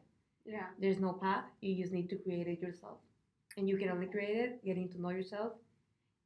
Yeah. 0.46 0.68
there's 0.80 1.00
no 1.00 1.14
path. 1.14 1.46
You 1.62 1.76
just 1.82 1.92
need 1.92 2.10
to 2.12 2.18
create 2.18 2.48
it 2.48 2.62
yourself. 2.62 3.00
And 3.58 3.68
you 3.68 3.78
can 3.78 3.90
only 3.90 4.06
create 4.06 4.38
it 4.38 4.64
getting 4.64 4.90
to 4.90 5.02
know 5.02 5.10
yourself 5.10 5.54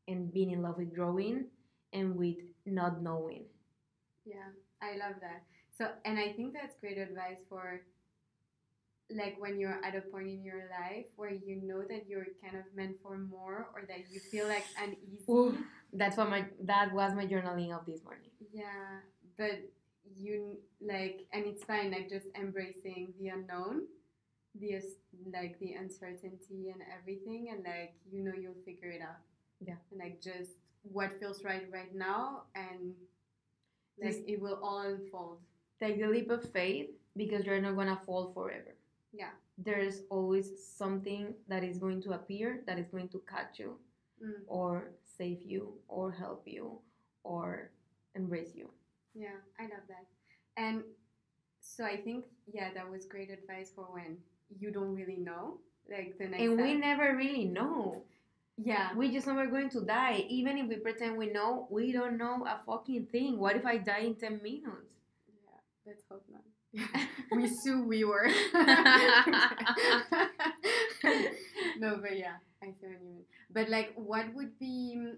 and 0.08 0.34
being 0.34 0.52
in 0.52 0.62
love 0.62 0.78
with 0.78 0.94
growing 0.94 1.46
and 1.94 2.16
with 2.18 2.38
not 2.66 3.02
knowing. 3.02 3.46
Yeah, 4.26 4.50
I 4.82 4.98
love 4.98 5.16
that. 5.22 5.44
So, 5.78 5.90
and 6.06 6.20
I 6.20 6.34
think 6.34 6.54
that's 6.54 6.76
great 6.82 6.98
advice 6.98 7.40
for 7.48 7.82
like 9.15 9.36
when 9.39 9.60
you're 9.60 9.80
at 9.84 9.95
a 9.95 10.02
point 10.02 10.28
in 10.28 10.43
your 10.43 10.69
life 10.80 11.06
where 11.15 11.32
you 11.32 11.62
know 11.63 11.82
that 11.89 12.08
you're 12.08 12.28
kind 12.43 12.56
of 12.58 12.63
meant 12.76 12.95
for 13.02 13.17
more 13.17 13.67
or 13.74 13.82
that 13.88 14.10
you 14.12 14.19
feel 14.19 14.48
like 14.48 14.65
uneasy. 14.82 15.24
Ooh, 15.30 15.58
that's 15.93 16.17
what 16.17 16.30
my 16.30 16.45
that 16.63 16.93
was 16.93 17.13
my 17.15 17.26
journaling 17.26 17.72
of 17.78 17.86
this 17.86 18.04
morning 18.04 18.30
Yeah, 18.54 19.00
but 19.38 19.60
you 20.15 20.58
like, 20.82 21.26
and 21.34 21.45
it's 21.45 21.63
fine, 21.63 21.91
like 21.91 22.10
just 22.10 22.28
embracing 22.36 23.13
the 23.19 23.30
unknown, 23.30 23.84
the 24.60 24.82
like 25.34 25.60
the 25.60 25.74
uncertainty 25.74 26.69
and 26.74 26.82
everything, 27.00 27.50
and 27.52 27.63
like 27.63 27.93
you 28.12 28.24
know 28.24 28.34
you'll 28.39 28.62
figure 28.65 28.89
it 28.89 29.02
out. 29.02 29.17
Yeah. 29.60 29.76
And 29.91 30.00
like 30.00 30.22
just 30.22 30.52
what 30.84 31.19
feels 31.19 31.43
right 31.43 31.67
right 31.72 31.93
now, 31.95 32.43
and 32.56 32.93
like 34.02 34.13
Just- 34.13 34.28
it 34.28 34.41
will 34.41 34.60
all 34.63 34.82
unfold. 34.82 35.39
take 35.80 36.00
the 36.00 36.08
leap 36.08 36.30
of 36.30 36.43
faith 36.52 36.89
because 37.15 37.45
you're 37.45 37.62
not 37.62 37.76
gonna 37.76 38.00
fall 38.06 38.32
forever 38.34 38.74
Yeah. 39.13 39.32
there's 39.58 40.02
always 40.10 40.48
something 40.78 41.34
that 41.48 41.63
is 41.63 41.78
going 41.78 42.02
to 42.04 42.12
appear 42.13 42.62
that 42.67 42.78
is 42.80 42.88
going 42.88 43.10
to 43.10 43.22
catch 43.30 43.60
you 43.60 43.78
Mm. 44.22 44.43
or 44.48 44.91
save 45.17 45.41
you 45.43 45.74
or 45.88 46.12
help 46.12 46.43
you 46.45 46.80
or 47.24 47.72
embrace 48.15 48.54
you 48.54 48.69
Yeah, 49.15 49.38
I 49.58 49.63
love 49.63 49.86
that. 49.88 50.06
And 50.58 50.84
so 51.62 51.86
I 51.86 51.95
think 51.98 52.26
yeah, 52.54 52.74
that 52.74 52.89
was 52.89 53.06
great 53.06 53.30
advice 53.32 53.72
for 53.74 53.86
when 53.86 54.17
you 54.60 54.72
don't 54.72 54.93
really 54.93 55.15
know, 55.17 55.60
like 55.89 56.17
the 56.17 56.28
next. 56.28 56.41
and 56.43 56.62
we 56.62 56.74
never 56.74 57.15
really 57.15 57.45
know 57.45 58.04
yeah, 58.58 58.93
we 58.93 59.10
just 59.10 59.26
know 59.26 59.36
we're 59.36 59.50
going 59.50 59.69
to 59.69 59.82
die 59.82 60.26
even 60.28 60.58
if 60.58 60.67
we 60.67 60.76
pretend 60.76 61.17
we 61.17 61.28
know 61.32 61.65
we 61.72 61.93
don't 61.93 62.17
know 62.17 62.45
a 62.45 62.60
fucking 62.65 63.06
thing 63.06 63.39
what 63.39 63.56
if 63.56 63.65
i 63.65 63.78
die 63.78 64.00
in 64.12 64.15
10 64.15 64.41
minutes 64.43 64.65
yeah. 64.65 65.60
Let's 65.86 66.04
hope. 66.12 66.26
we 67.32 67.48
sue 67.48 67.84
we 67.84 68.04
were. 68.04 68.30
no, 71.80 71.98
but 72.02 72.18
yeah, 72.18 72.38
I 72.62 72.68
see 72.68 72.88
what 72.88 72.92
you 73.02 73.06
mean. 73.06 73.24
But 73.52 73.70
like, 73.70 73.94
what 73.96 74.34
would 74.36 74.58
be? 74.60 75.14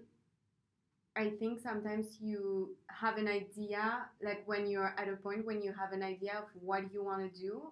I 1.14 1.30
think 1.38 1.60
sometimes 1.60 2.18
you 2.20 2.74
have 2.88 3.18
an 3.18 3.28
idea, 3.28 4.06
like 4.22 4.42
when 4.46 4.66
you're 4.66 4.94
at 4.98 5.08
a 5.08 5.16
point 5.16 5.44
when 5.44 5.62
you 5.62 5.72
have 5.72 5.92
an 5.92 6.02
idea 6.02 6.32
of 6.38 6.44
what 6.54 6.92
you 6.92 7.04
want 7.04 7.20
to 7.32 7.40
do 7.40 7.70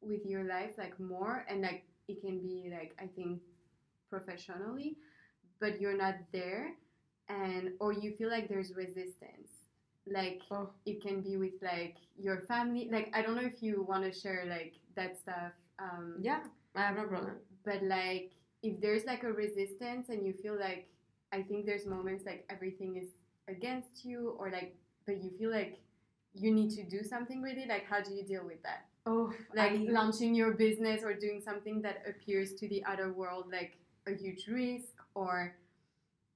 with 0.00 0.24
your 0.24 0.44
life, 0.44 0.72
like 0.78 0.98
more, 0.98 1.44
and 1.48 1.60
like 1.62 1.84
it 2.08 2.20
can 2.22 2.40
be 2.40 2.70
like 2.72 2.94
I 2.98 3.06
think 3.06 3.40
professionally, 4.10 4.96
but 5.60 5.80
you're 5.80 5.96
not 5.96 6.16
there, 6.32 6.72
and 7.28 7.72
or 7.80 7.92
you 7.92 8.14
feel 8.16 8.30
like 8.30 8.48
there's 8.48 8.74
resistance, 8.74 9.59
like 10.06 10.42
oh. 10.50 10.70
it 10.86 11.02
can 11.02 11.20
be 11.20 11.36
with 11.36 11.54
like 11.62 11.96
your 12.18 12.42
family. 12.48 12.88
Like 12.90 13.10
i 13.14 13.22
don't 13.22 13.36
know 13.36 13.46
if 13.46 13.62
you 13.62 13.84
want 13.88 14.04
to 14.04 14.12
share 14.18 14.44
like 14.48 14.74
that 14.96 15.18
stuff 15.18 15.52
um 15.78 16.16
yeah 16.20 16.40
i 16.74 16.82
have 16.82 16.96
no 16.96 17.04
problem. 17.04 17.36
but 17.64 17.82
like 17.82 18.32
if 18.62 18.80
there's 18.80 19.04
like 19.04 19.22
a 19.22 19.32
resistance 19.32 20.08
and 20.08 20.26
you 20.26 20.32
feel 20.32 20.58
like 20.58 20.88
i 21.32 21.40
think 21.40 21.64
there's 21.64 21.86
moments 21.86 22.24
like 22.26 22.44
everything 22.50 22.96
is 22.96 23.08
against 23.48 24.04
you 24.04 24.36
or 24.38 24.50
like 24.50 24.74
but 25.06 25.22
you 25.22 25.30
feel 25.38 25.50
like 25.50 25.80
you 26.34 26.52
need 26.52 26.70
to 26.70 26.82
do 26.84 27.02
something 27.02 27.42
with 27.42 27.56
it 27.56 27.68
like 27.68 27.84
how 27.86 28.00
do 28.00 28.14
you 28.14 28.22
deal 28.22 28.44
with 28.44 28.62
that? 28.62 28.86
Oh 29.06 29.32
like 29.54 29.72
I- 29.72 29.86
launching 29.88 30.34
your 30.34 30.52
business 30.52 31.02
or 31.02 31.14
doing 31.14 31.40
something 31.44 31.82
that 31.82 32.02
appears 32.08 32.54
to 32.54 32.68
the 32.68 32.84
other 32.84 33.12
world 33.12 33.46
like 33.50 33.78
a 34.06 34.12
huge 34.12 34.46
risk 34.46 34.94
or 35.14 35.56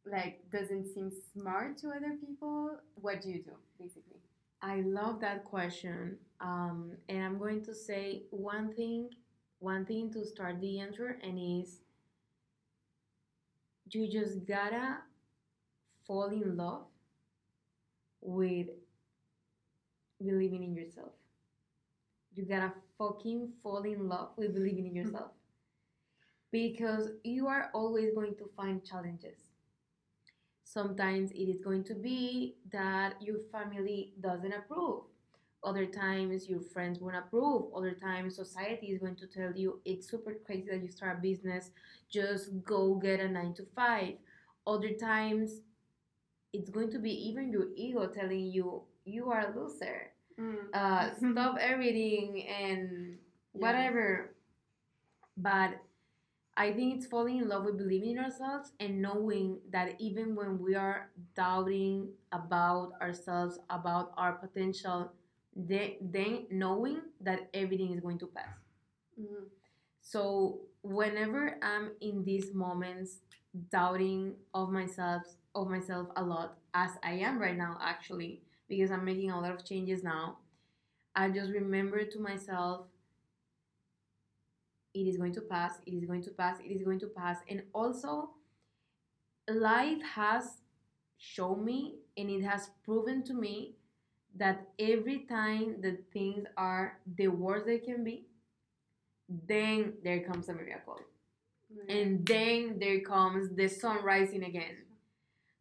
like 0.06 0.40
doesn't 0.50 0.92
seem 0.92 1.10
smart 1.32 1.78
to 1.78 1.88
other 1.88 2.16
people, 2.20 2.78
what 2.96 3.22
do 3.22 3.30
you 3.30 3.42
do 3.42 3.52
basically? 3.78 4.20
I 4.62 4.80
love 4.80 5.20
that 5.20 5.44
question. 5.44 6.18
Um, 6.40 6.92
and 7.08 7.22
I'm 7.22 7.38
going 7.38 7.62
to 7.64 7.74
say 7.74 8.22
one 8.30 8.72
thing, 8.74 9.10
one 9.58 9.84
thing 9.84 10.10
to 10.12 10.24
start 10.24 10.60
the 10.60 10.80
answer, 10.80 11.18
and 11.22 11.38
is 11.38 11.80
you 13.90 14.08
just 14.08 14.46
gotta 14.46 14.98
fall 16.06 16.26
in 16.26 16.56
love 16.56 16.84
with 18.20 18.68
believing 20.24 20.64
in 20.64 20.74
yourself. 20.74 21.12
You 22.34 22.44
gotta 22.44 22.72
fucking 22.98 23.52
fall 23.62 23.82
in 23.82 24.08
love 24.08 24.30
with 24.36 24.54
believing 24.54 24.86
in 24.86 24.94
yourself. 24.96 25.30
because 26.52 27.08
you 27.24 27.48
are 27.48 27.70
always 27.74 28.14
going 28.14 28.34
to 28.36 28.48
find 28.56 28.84
challenges. 28.84 29.43
Sometimes 30.74 31.30
it 31.32 31.48
is 31.54 31.60
going 31.60 31.84
to 31.84 31.94
be 31.94 32.56
that 32.72 33.22
your 33.22 33.38
family 33.52 34.12
doesn't 34.20 34.52
approve. 34.52 35.04
Other 35.62 35.86
times 35.86 36.48
your 36.48 36.60
friends 36.60 37.00
won't 37.00 37.16
approve. 37.16 37.72
Other 37.74 37.92
times 37.94 38.36
society 38.36 38.88
is 38.88 38.98
going 39.00 39.16
to 39.16 39.26
tell 39.26 39.52
you 39.56 39.80
it's 39.84 40.10
super 40.10 40.34
crazy 40.46 40.68
that 40.70 40.82
you 40.82 40.90
start 40.90 41.18
a 41.18 41.22
business. 41.22 41.70
Just 42.10 42.50
go 42.64 42.96
get 42.96 43.20
a 43.20 43.28
nine 43.28 43.54
to 43.54 43.66
five. 43.76 44.14
Other 44.66 44.92
times 44.92 45.60
it's 46.52 46.70
going 46.70 46.90
to 46.92 46.98
be 46.98 47.12
even 47.28 47.50
your 47.50 47.66
ego 47.76 48.06
telling 48.06 48.46
you 48.46 48.82
you 49.04 49.30
are 49.30 49.52
a 49.52 49.58
loser. 49.58 50.12
Mm. 50.40 50.56
Uh, 50.72 51.14
stop 51.32 51.56
everything 51.60 52.46
and 52.48 53.18
Yeah. 53.54 53.60
whatever. 53.60 54.34
But 55.36 55.80
I 56.56 56.72
think 56.72 56.96
it's 56.96 57.06
falling 57.06 57.38
in 57.38 57.48
love 57.48 57.64
with 57.64 57.78
believing 57.78 58.12
in 58.12 58.18
ourselves 58.18 58.72
and 58.78 59.02
knowing 59.02 59.58
that 59.70 60.00
even 60.00 60.36
when 60.36 60.58
we 60.60 60.74
are 60.76 61.10
doubting 61.34 62.12
about 62.32 62.92
ourselves, 63.02 63.58
about 63.70 64.12
our 64.16 64.34
potential, 64.34 65.12
then, 65.56 65.92
then 66.00 66.46
knowing 66.50 67.00
that 67.20 67.48
everything 67.54 67.92
is 67.92 68.00
going 68.00 68.18
to 68.18 68.26
pass. 68.28 68.54
Mhm. 69.20 69.48
So 70.00 70.60
whenever 70.82 71.58
I'm 71.62 71.92
in 72.00 72.24
these 72.24 72.52
moments 72.54 73.20
doubting 73.70 74.36
of 74.54 74.70
myself 74.70 75.22
of 75.54 75.68
myself 75.68 76.08
a 76.16 76.22
lot, 76.24 76.58
as 76.74 76.90
I 77.02 77.12
am 77.14 77.38
right 77.38 77.56
now 77.56 77.78
actually, 77.80 78.42
because 78.68 78.90
I'm 78.90 79.04
making 79.04 79.30
a 79.30 79.40
lot 79.40 79.52
of 79.52 79.64
changes 79.64 80.02
now, 80.02 80.38
I 81.14 81.30
just 81.30 81.52
remember 81.52 82.04
to 82.04 82.18
myself 82.20 82.86
it 84.94 85.06
is 85.06 85.16
going 85.16 85.32
to 85.34 85.40
pass, 85.40 85.74
it 85.86 85.92
is 85.92 86.04
going 86.04 86.22
to 86.22 86.30
pass, 86.30 86.58
it 86.60 86.72
is 86.72 86.82
going 86.82 87.00
to 87.00 87.08
pass. 87.08 87.38
And 87.48 87.62
also 87.72 88.30
life 89.48 90.02
has 90.14 90.60
shown 91.18 91.64
me 91.64 91.96
and 92.16 92.30
it 92.30 92.42
has 92.42 92.70
proven 92.84 93.22
to 93.24 93.34
me 93.34 93.74
that 94.36 94.68
every 94.78 95.20
time 95.28 95.76
that 95.80 96.12
things 96.12 96.44
are 96.56 96.98
the 97.16 97.28
worst 97.28 97.66
they 97.66 97.78
can 97.78 98.04
be, 98.04 98.26
then 99.46 99.94
there 100.02 100.20
comes 100.20 100.48
a 100.48 100.54
miracle. 100.54 101.00
Yeah. 101.70 101.96
And 101.96 102.26
then 102.26 102.78
there 102.78 103.00
comes 103.00 103.54
the 103.54 103.68
sun 103.68 104.04
rising 104.04 104.44
again. 104.44 104.76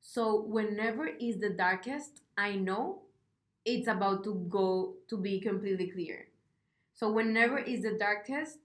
So 0.01 0.41
whenever 0.41 1.07
is 1.07 1.39
the 1.39 1.51
darkest, 1.51 2.21
I 2.37 2.55
know 2.55 3.03
it's 3.65 3.87
about 3.87 4.23
to 4.25 4.35
go 4.49 4.95
to 5.07 5.17
be 5.17 5.39
completely 5.39 5.87
clear. 5.87 6.27
So 6.93 7.11
whenever 7.11 7.57
is 7.57 7.83
the 7.83 7.97
darkest, 7.97 8.57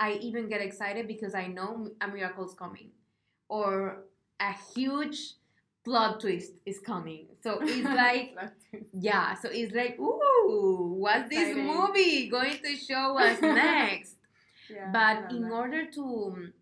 I 0.00 0.12
even 0.14 0.48
get 0.48 0.60
excited 0.60 1.06
because 1.08 1.34
I 1.34 1.46
know 1.46 1.90
a 2.00 2.08
miracle 2.08 2.46
is 2.46 2.54
coming 2.54 2.90
or 3.48 4.04
a 4.40 4.52
huge 4.74 5.34
plot 5.84 6.20
twist 6.20 6.52
is 6.66 6.78
coming. 6.78 7.26
So 7.42 7.58
it's 7.62 7.88
like 7.88 8.36
yeah, 8.92 9.34
so 9.34 9.48
it's 9.52 9.74
like, 9.74 9.98
ooh, 9.98 10.94
what's 10.98 11.28
this 11.28 11.48
Exciting. 11.50 11.66
movie 11.66 12.28
going 12.28 12.58
to 12.62 12.76
show 12.76 13.18
us 13.18 13.40
next? 13.42 14.16
Yeah, 14.70 14.90
but 14.92 15.32
in 15.32 15.42
that. 15.42 15.52
order 15.52 15.86
to 15.92 16.04
um, 16.36 16.52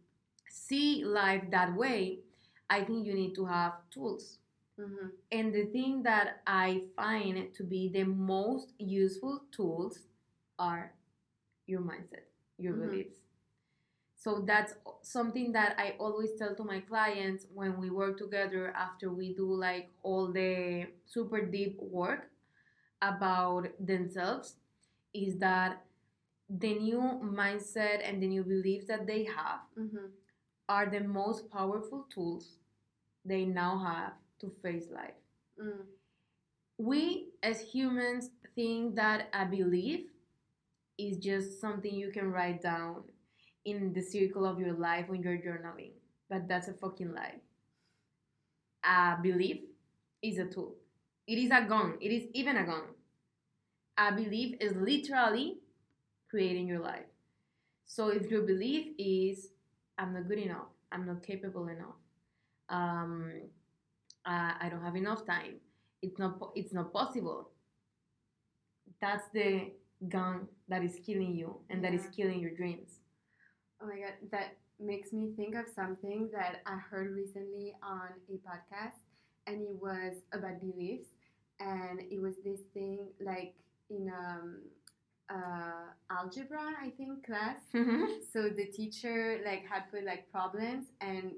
see 0.49 1.05
life 1.05 1.45
that 1.51 1.75
way, 1.77 2.21
I 2.71 2.85
think 2.85 3.07
you 3.07 3.15
need 3.15 3.35
to 3.35 3.45
have 3.47 3.73
tools. 3.91 4.39
Mhm. 4.79 5.11
And 5.33 5.55
the 5.55 5.65
thing 5.67 6.03
that 6.05 6.43
I 6.47 6.83
find 6.97 7.53
to 7.55 7.65
be 7.65 7.89
the 7.89 8.05
most 8.05 8.75
useful 8.79 9.43
tools 9.51 10.01
are 10.59 10.93
your 11.67 11.81
mindset, 11.81 12.27
your 12.59 12.75
Mhm. 12.75 12.81
beliefs. 12.81 13.19
So 14.27 14.43
that's 14.45 14.75
something 15.03 15.53
that 15.53 15.77
I 15.79 15.95
always 16.01 16.33
tell 16.35 16.57
to 16.57 16.65
my 16.65 16.81
clients 16.81 17.47
when 17.55 17.79
we 17.81 17.91
work 17.91 18.19
together 18.19 18.73
after 18.77 19.13
we 19.13 19.35
do 19.35 19.55
like 19.55 19.91
all 20.03 20.33
the 20.33 20.89
super 21.05 21.43
deep 21.47 21.79
work 21.81 22.29
about 23.01 23.69
themselves 23.79 24.57
is 25.15 25.39
that 25.39 25.85
the 26.51 26.75
new 26.75 27.01
mindset 27.25 28.01
and 28.09 28.21
the 28.23 28.27
new 28.27 28.43
beliefs 28.43 28.87
that 28.89 29.07
they 29.07 29.25
have 29.25 29.61
Mhm. 29.79 30.11
are 30.69 30.87
the 30.91 31.01
most 31.01 31.49
powerful 31.51 32.03
tools 32.17 32.59
they 33.25 33.45
now 33.45 33.79
have 33.79 34.15
to 34.41 34.51
face 34.63 34.91
life. 34.91 35.21
Mm. 35.59 35.87
We 36.79 37.33
as 37.43 37.61
humans 37.61 38.31
think 38.55 38.97
that 38.97 39.29
a 39.33 39.47
belief 39.47 40.11
is 40.99 41.19
just 41.19 41.61
something 41.61 41.95
you 41.95 42.11
can 42.11 42.33
write 42.33 42.63
down 42.63 43.05
in 43.67 43.93
the 43.93 44.01
circle 44.01 44.47
of 44.47 44.59
your 44.59 44.73
life 44.73 45.09
when 45.09 45.23
you're 45.23 45.37
journaling, 45.37 45.91
but 46.31 46.49
that's 46.49 46.69
a 46.69 46.73
fucking 46.73 47.13
lie. 47.13 47.35
A 48.85 49.21
belief 49.21 49.59
is 50.23 50.39
a 50.39 50.47
tool. 50.47 50.77
It 51.27 51.39
is 51.39 51.51
a 51.51 51.67
gun. 51.69 51.99
It 52.01 52.13
is 52.13 52.29
even 52.33 52.57
a 52.57 52.65
gun. 52.65 52.85
A 53.99 54.13
belief 54.13 54.57
is 54.61 54.73
literally 54.77 55.59
creating 56.31 56.69
your 56.69 56.79
life. 56.79 57.07
So 57.87 58.09
if 58.09 58.31
your 58.31 58.43
belief 58.43 58.95
is, 58.99 59.49
I'm 59.99 60.15
not 60.15 60.29
good 60.29 60.39
enough, 60.39 60.69
I'm 60.93 61.07
not 61.07 61.23
capable 61.23 61.69
enough, 61.69 61.99
um, 62.69 63.33
uh, 64.25 64.53
I 64.61 64.69
don't 64.71 64.83
have 64.83 64.97
enough 64.97 65.27
time, 65.27 65.55
it's 66.03 66.19
not, 66.19 66.39
it's 66.55 66.73
not 66.73 66.93
possible. 66.93 67.51
That's 69.01 69.25
the 69.33 69.73
gun 70.09 70.47
that 70.69 70.85
is 70.85 70.99
killing 71.05 71.35
you 71.35 71.57
and 71.71 71.83
that 71.85 71.95
is 71.95 72.07
killing 72.15 72.41
your 72.41 72.55
dreams. 72.55 72.96
Oh 73.83 73.87
my 73.87 73.97
god, 73.97 74.15
that 74.31 74.57
makes 74.81 75.13
me 75.13 75.31
think 75.37 75.55
of 75.55 75.67
something 75.75 76.29
that 76.33 76.63
I 76.67 76.77
heard 76.77 77.15
recently 77.15 77.75
on 77.83 78.09
a 78.29 78.33
podcast, 78.49 79.01
and 79.47 79.61
it 79.63 79.77
was 79.81 80.17
about 80.33 80.61
beliefs, 80.61 81.09
and 81.61 82.01
it 82.01 82.21
was 82.21 82.35
this 82.45 82.61
thing 82.75 83.09
like 83.21 83.55
in 83.91 84.11
um, 84.11 84.61
uh, 85.31 85.91
algebra, 86.11 86.61
I 86.83 86.91
think, 86.97 87.25
class. 87.27 87.59
So 88.33 88.49
the 88.49 88.67
teacher 88.67 89.41
like 89.45 89.65
had 89.69 89.91
put 89.91 90.05
like 90.05 90.31
problems, 90.31 90.87
and 91.01 91.33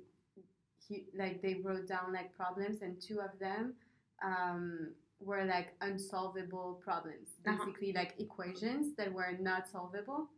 he 0.86 1.04
like 1.16 1.42
they 1.42 1.54
wrote 1.62 1.88
down 1.88 2.12
like 2.12 2.34
problems, 2.36 2.82
and 2.82 3.00
two 3.00 3.20
of 3.20 3.36
them 3.40 3.74
um, 4.24 4.90
were 5.20 5.44
like 5.44 5.74
unsolvable 5.80 6.80
problems, 6.84 7.28
Uh-huh. 7.46 7.56
basically 7.64 7.92
like 7.92 8.14
equations 8.18 8.94
that 8.96 9.12
were 9.12 9.32
not 9.40 9.68
solvable. 9.68 10.28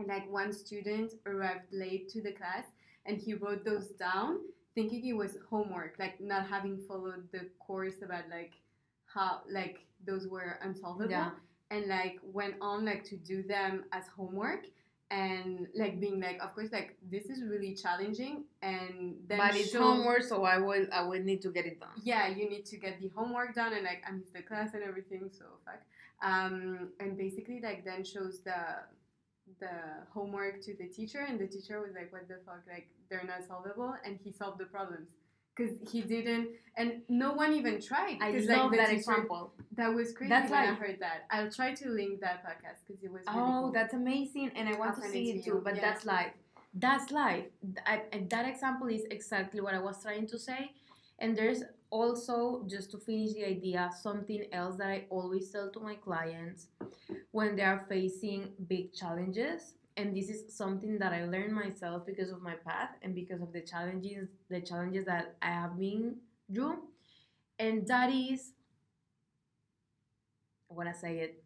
And 0.00 0.08
like 0.08 0.30
one 0.32 0.50
student 0.52 1.12
arrived 1.26 1.66
late 1.72 2.08
to 2.10 2.22
the 2.22 2.32
class, 2.32 2.64
and 3.04 3.18
he 3.18 3.34
wrote 3.34 3.64
those 3.66 3.88
down, 3.88 4.38
thinking 4.74 5.04
it 5.06 5.12
was 5.12 5.36
homework, 5.50 5.96
like 5.98 6.18
not 6.20 6.46
having 6.48 6.78
followed 6.88 7.24
the 7.32 7.42
course 7.58 8.00
about 8.02 8.24
like 8.30 8.52
how 9.04 9.42
like 9.50 9.76
those 10.06 10.26
were 10.26 10.58
unsolvable 10.62 11.10
Yeah. 11.10 11.32
and 11.70 11.86
like 11.88 12.18
went 12.22 12.54
on 12.62 12.84
like 12.86 13.04
to 13.12 13.16
do 13.16 13.42
them 13.42 13.84
as 13.92 14.04
homework 14.16 14.64
and 15.10 15.66
like 15.74 16.00
being 16.00 16.20
like 16.20 16.38
of 16.40 16.54
course 16.54 16.70
like 16.72 16.96
this 17.10 17.24
is 17.26 17.42
really 17.42 17.74
challenging 17.74 18.44
and 18.62 19.16
then 19.28 19.38
but 19.38 19.54
it's 19.56 19.72
show- 19.72 19.82
homework, 19.82 20.22
so 20.22 20.44
I 20.44 20.58
will 20.58 20.86
I 20.92 21.02
will 21.02 21.20
need 21.30 21.42
to 21.42 21.50
get 21.50 21.66
it 21.66 21.80
done. 21.80 21.90
yeah 22.02 22.28
you 22.28 22.48
need 22.48 22.64
to 22.66 22.76
get 22.78 23.00
the 23.02 23.08
homework 23.08 23.54
done 23.56 23.72
and 23.74 23.82
like 23.84 24.02
i 24.08 24.12
missed 24.12 24.32
the 24.32 24.42
class 24.42 24.72
and 24.74 24.82
everything 24.84 25.28
so 25.40 25.46
fuck 25.66 25.80
um 26.22 26.90
and 27.00 27.18
basically 27.18 27.60
like 27.60 27.84
then 27.84 28.04
shows 28.04 28.40
the 28.48 28.54
the 29.58 29.70
homework 30.10 30.60
to 30.62 30.74
the 30.76 30.86
teacher 30.86 31.20
and 31.28 31.38
the 31.38 31.46
teacher 31.46 31.80
was 31.80 31.92
like 31.94 32.12
what 32.12 32.28
the 32.28 32.38
fuck 32.46 32.62
like 32.72 32.88
they're 33.08 33.24
not 33.26 33.44
solvable 33.46 33.94
and 34.04 34.18
he 34.22 34.30
solved 34.32 34.58
the 34.58 34.64
problems 34.66 35.08
because 35.56 35.76
he 35.90 36.00
didn't 36.02 36.48
and 36.76 37.02
no 37.08 37.32
one 37.32 37.52
even 37.52 37.80
tried 37.80 38.18
I 38.20 38.32
'cause, 38.32 38.46
love 38.46 38.70
that 38.72 38.86
teacher- 38.88 38.92
example. 38.96 39.52
that 39.76 39.88
was 39.88 40.12
crazy 40.12 40.28
That's 40.30 40.50
when 40.50 40.60
I 40.60 40.74
heard 40.74 40.98
that. 41.00 41.26
I'll 41.30 41.50
try 41.50 41.74
to 41.74 41.88
link 41.88 42.20
that 42.20 42.44
podcast 42.46 42.78
because 42.86 43.02
it 43.02 43.10
was 43.10 43.22
really 43.26 43.38
Oh, 43.40 43.60
cool. 43.62 43.72
that's 43.72 43.94
amazing, 43.94 44.50
and 44.56 44.68
I 44.68 44.78
want 44.78 44.96
I'll 44.96 45.02
to 45.02 45.08
see 45.08 45.30
it 45.30 45.36
it 45.38 45.44
too. 45.44 45.54
you. 45.56 45.60
But 45.64 45.74
Yeah. 45.76 45.80
that's 45.82 46.04
life. 46.06 46.32
That's 46.72 47.10
life. 47.10 47.46
I, 47.84 48.02
that 48.30 48.46
example 48.48 48.86
is 48.88 49.04
exactly 49.10 49.60
what 49.60 49.74
I 49.74 49.80
was 49.80 50.00
trying 50.02 50.26
to 50.28 50.38
say. 50.38 50.72
And 51.18 51.36
there's 51.36 51.62
also 51.90 52.64
just 52.68 52.90
to 52.92 52.98
finish 52.98 53.32
the 53.34 53.46
idea, 53.46 53.90
something 54.00 54.44
else 54.52 54.76
that 54.76 54.88
I 54.88 55.06
always 55.10 55.50
tell 55.50 55.70
to 55.70 55.80
my 55.80 55.94
clients 55.94 56.68
when 57.32 57.56
they 57.56 57.62
are 57.62 57.84
facing 57.88 58.52
big 58.68 58.92
challenges 58.92 59.74
and 59.96 60.16
this 60.16 60.30
is 60.30 60.56
something 60.56 60.98
that 60.98 61.12
I 61.12 61.24
learned 61.26 61.52
myself 61.54 62.06
because 62.06 62.30
of 62.30 62.42
my 62.42 62.54
path 62.54 62.90
and 63.02 63.14
because 63.14 63.42
of 63.42 63.52
the 63.52 63.60
challenges 63.60 64.28
the 64.48 64.60
challenges 64.60 65.04
that 65.04 65.36
I 65.42 65.48
have 65.48 65.78
been 65.78 66.16
through. 66.52 66.78
And 67.58 67.86
that 67.88 68.10
is 68.10 68.52
I 70.70 70.74
wanna 70.74 70.94
say 70.94 71.18
it. 71.18 71.44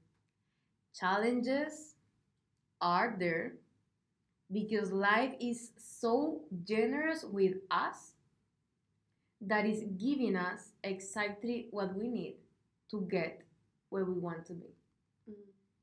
Challenges 0.94 1.94
are 2.80 3.16
there 3.18 3.54
because 4.52 4.92
life 4.92 5.32
is 5.40 5.72
so 5.78 6.42
generous 6.64 7.24
with 7.24 7.54
us 7.70 8.13
that 9.48 9.66
is 9.66 9.84
giving 9.98 10.36
us 10.36 10.72
exactly 10.82 11.68
what 11.70 11.94
we 11.96 12.08
need 12.08 12.36
to 12.90 13.06
get 13.10 13.42
where 13.90 14.04
we 14.04 14.18
want 14.18 14.46
to 14.46 14.52
be. 14.52 14.74
Mm. 15.30 15.34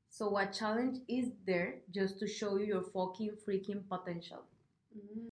So 0.08 0.36
a 0.38 0.46
challenge 0.46 0.98
is 1.08 1.30
there 1.46 1.76
just 1.90 2.18
to 2.20 2.26
show 2.26 2.56
you 2.56 2.66
your 2.66 2.82
fucking 2.82 3.36
freaking 3.46 3.82
potential. 3.88 4.42
Mm. 4.96 5.31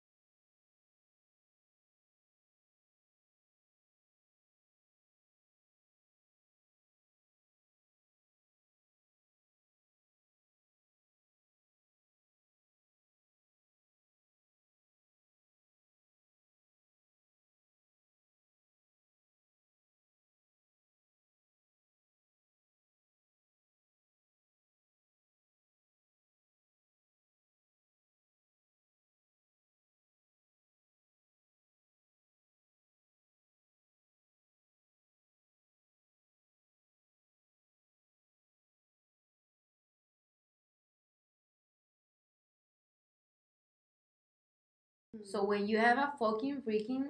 So 45.23 45.43
when 45.43 45.67
you 45.67 45.77
have 45.77 45.97
a 45.97 46.13
fucking 46.19 46.62
freaking 46.62 47.10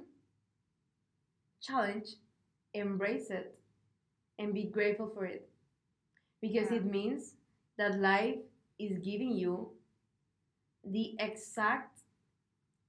challenge, 1.61 2.09
embrace 2.73 3.29
it 3.29 3.57
and 4.39 4.53
be 4.53 4.65
grateful 4.65 5.09
for 5.09 5.25
it. 5.25 5.49
Because 6.41 6.71
Yeah. 6.71 6.77
it 6.77 6.85
means 6.85 7.35
that 7.77 7.99
life 7.99 8.39
is 8.79 8.99
giving 8.99 9.31
you 9.33 9.75
the 10.83 11.15
exact 11.19 11.99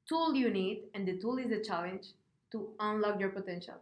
tool 0.09 0.35
you 0.35 0.51
need, 0.51 0.89
and 0.95 1.07
the 1.07 1.19
tool 1.19 1.39
is 1.39 1.49
the 1.51 1.61
challenge 1.63 2.09
to 2.51 2.75
unlock 2.81 3.21
your 3.21 3.31
potential 3.31 3.77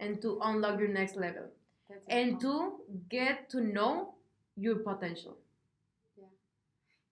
and 0.00 0.20
to 0.22 0.38
unlock 0.42 0.78
your 0.78 0.88
next 0.88 1.16
level 1.16 1.50
That's 1.88 2.04
and 2.08 2.36
awesome. 2.36 2.40
to 2.88 3.00
get 3.08 3.48
to 3.50 3.60
know 3.60 4.14
your 4.56 4.76
potential. 4.76 5.38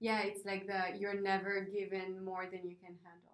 yeah, 0.00 0.20
it's 0.22 0.44
like 0.44 0.66
the 0.66 0.98
you're 0.98 1.20
never 1.20 1.60
given 1.60 2.24
more 2.24 2.46
than 2.46 2.68
you 2.68 2.76
can 2.76 2.96
handle. 3.04 3.31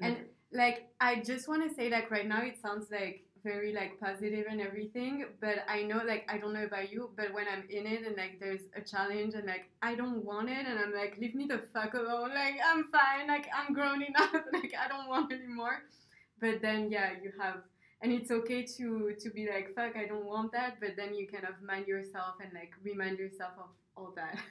And 0.00 0.16
mm-hmm. 0.16 0.58
like 0.58 0.88
I 1.00 1.16
just 1.16 1.48
want 1.48 1.68
to 1.68 1.74
say 1.74 1.90
like 1.90 2.10
right 2.10 2.26
now 2.26 2.42
it 2.42 2.60
sounds 2.60 2.86
like 2.90 3.24
very 3.44 3.72
like 3.72 3.98
positive 4.00 4.46
and 4.50 4.60
everything, 4.60 5.24
but 5.40 5.64
I 5.68 5.82
know 5.82 6.02
like 6.06 6.28
I 6.28 6.38
don't 6.38 6.52
know 6.52 6.64
about 6.64 6.90
you, 6.92 7.10
but 7.16 7.32
when 7.32 7.46
I'm 7.48 7.64
in 7.70 7.86
it 7.86 8.06
and 8.06 8.16
like 8.16 8.38
there's 8.40 8.62
a 8.76 8.80
challenge 8.80 9.34
and 9.34 9.46
like 9.46 9.70
I 9.82 9.94
don't 9.94 10.24
want 10.24 10.50
it 10.50 10.66
and 10.66 10.78
I'm 10.78 10.92
like 10.92 11.16
leave 11.20 11.34
me 11.34 11.46
the 11.46 11.62
fuck 11.72 11.94
alone, 11.94 12.30
like 12.34 12.56
I'm 12.64 12.84
fine, 12.90 13.28
like 13.28 13.48
I'm 13.54 13.72
grown 13.74 14.02
enough, 14.10 14.32
like 14.52 14.72
I 14.78 14.88
don't 14.88 15.08
want 15.08 15.32
anymore. 15.32 15.82
But 16.40 16.62
then 16.62 16.90
yeah, 16.90 17.10
you 17.22 17.32
have 17.40 17.62
and 18.00 18.12
it's 18.12 18.30
okay 18.30 18.62
to 18.62 19.12
to 19.18 19.30
be 19.30 19.48
like 19.48 19.74
fuck 19.74 19.96
I 19.96 20.06
don't 20.06 20.26
want 20.26 20.52
that, 20.52 20.78
but 20.80 20.96
then 20.96 21.14
you 21.14 21.26
kind 21.28 21.44
of 21.44 21.62
mind 21.62 21.86
yourself 21.86 22.34
and 22.42 22.52
like 22.52 22.72
remind 22.82 23.18
yourself 23.18 23.52
of 23.58 23.70
all 23.96 24.12
that. 24.16 24.38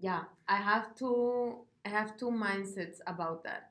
yeah 0.00 0.22
i 0.48 0.56
have 0.56 0.94
two 0.94 1.58
i 1.84 1.88
have 1.88 2.16
two 2.16 2.30
mindsets 2.30 2.98
about 3.06 3.44
that 3.44 3.70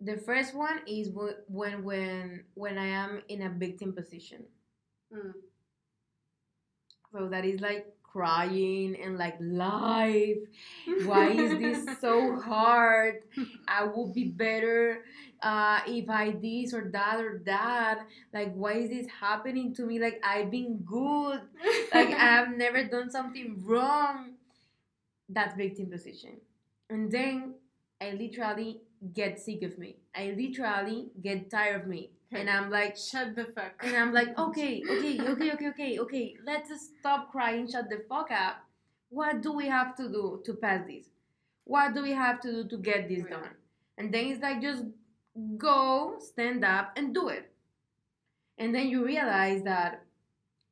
the 0.00 0.16
first 0.16 0.54
one 0.54 0.80
is 0.86 1.10
when 1.48 1.82
when 1.84 2.44
when 2.54 2.78
i 2.78 2.86
am 2.86 3.22
in 3.28 3.42
a 3.42 3.50
victim 3.50 3.92
position 3.92 4.44
Mm. 5.12 5.34
so 7.12 7.28
that 7.28 7.44
is 7.44 7.60
like 7.60 7.86
crying 8.02 8.96
and 9.02 9.18
like 9.18 9.36
life 9.40 10.38
why 11.04 11.28
is 11.30 11.58
this 11.58 11.98
so 12.00 12.36
hard 12.40 13.22
i 13.68 13.84
would 13.84 14.14
be 14.14 14.24
better 14.24 15.02
uh, 15.42 15.80
if 15.86 16.08
i 16.08 16.30
this 16.30 16.72
or 16.72 16.88
that 16.92 17.20
or 17.20 17.42
that 17.44 18.06
like 18.32 18.52
why 18.54 18.72
is 18.72 18.88
this 18.90 19.06
happening 19.20 19.74
to 19.74 19.84
me 19.84 19.98
like 19.98 20.20
i've 20.24 20.50
been 20.50 20.78
good 20.78 21.40
like 21.92 22.10
I've 22.10 22.56
never 22.56 22.84
done 22.84 23.10
something 23.10 23.62
wrong. 23.64 24.32
That's 25.28 25.54
victim 25.56 25.86
position. 25.90 26.40
And 26.90 27.10
then 27.10 27.54
I 28.00 28.10
literally 28.12 28.80
get 29.14 29.38
sick 29.40 29.62
of 29.62 29.78
me. 29.78 29.96
I 30.14 30.34
literally 30.36 31.08
get 31.22 31.50
tired 31.50 31.82
of 31.82 31.86
me. 31.88 32.10
And 32.32 32.50
I'm 32.50 32.70
like, 32.70 32.96
Shut 32.96 33.36
the 33.36 33.44
fuck. 33.44 33.72
and 33.82 33.94
I'm 33.96 34.12
like, 34.12 34.36
okay, 34.38 34.82
okay, 34.90 35.20
okay, 35.20 35.52
okay, 35.52 35.68
okay, 35.68 35.98
okay. 36.00 36.34
Let's 36.44 36.68
just 36.68 36.90
stop 36.98 37.30
crying, 37.30 37.70
shut 37.70 37.88
the 37.88 38.02
fuck 38.08 38.30
up. 38.32 38.56
What 39.10 39.42
do 39.42 39.52
we 39.52 39.68
have 39.68 39.94
to 39.96 40.08
do 40.08 40.42
to 40.44 40.54
pass 40.54 40.84
this? 40.88 41.06
What 41.64 41.94
do 41.94 42.02
we 42.02 42.10
have 42.12 42.40
to 42.40 42.50
do 42.64 42.68
to 42.68 42.76
get 42.78 43.08
this 43.08 43.22
Right. 43.22 43.30
done? 43.30 43.50
And 43.98 44.12
then 44.12 44.26
it's 44.26 44.42
like 44.42 44.60
just 44.60 44.84
go, 45.56 46.16
stand 46.18 46.64
up, 46.64 46.92
and 46.96 47.14
do 47.14 47.28
it. 47.28 47.50
And 48.58 48.74
then 48.74 48.88
you 48.88 49.04
realize 49.04 49.62
that 49.62 50.02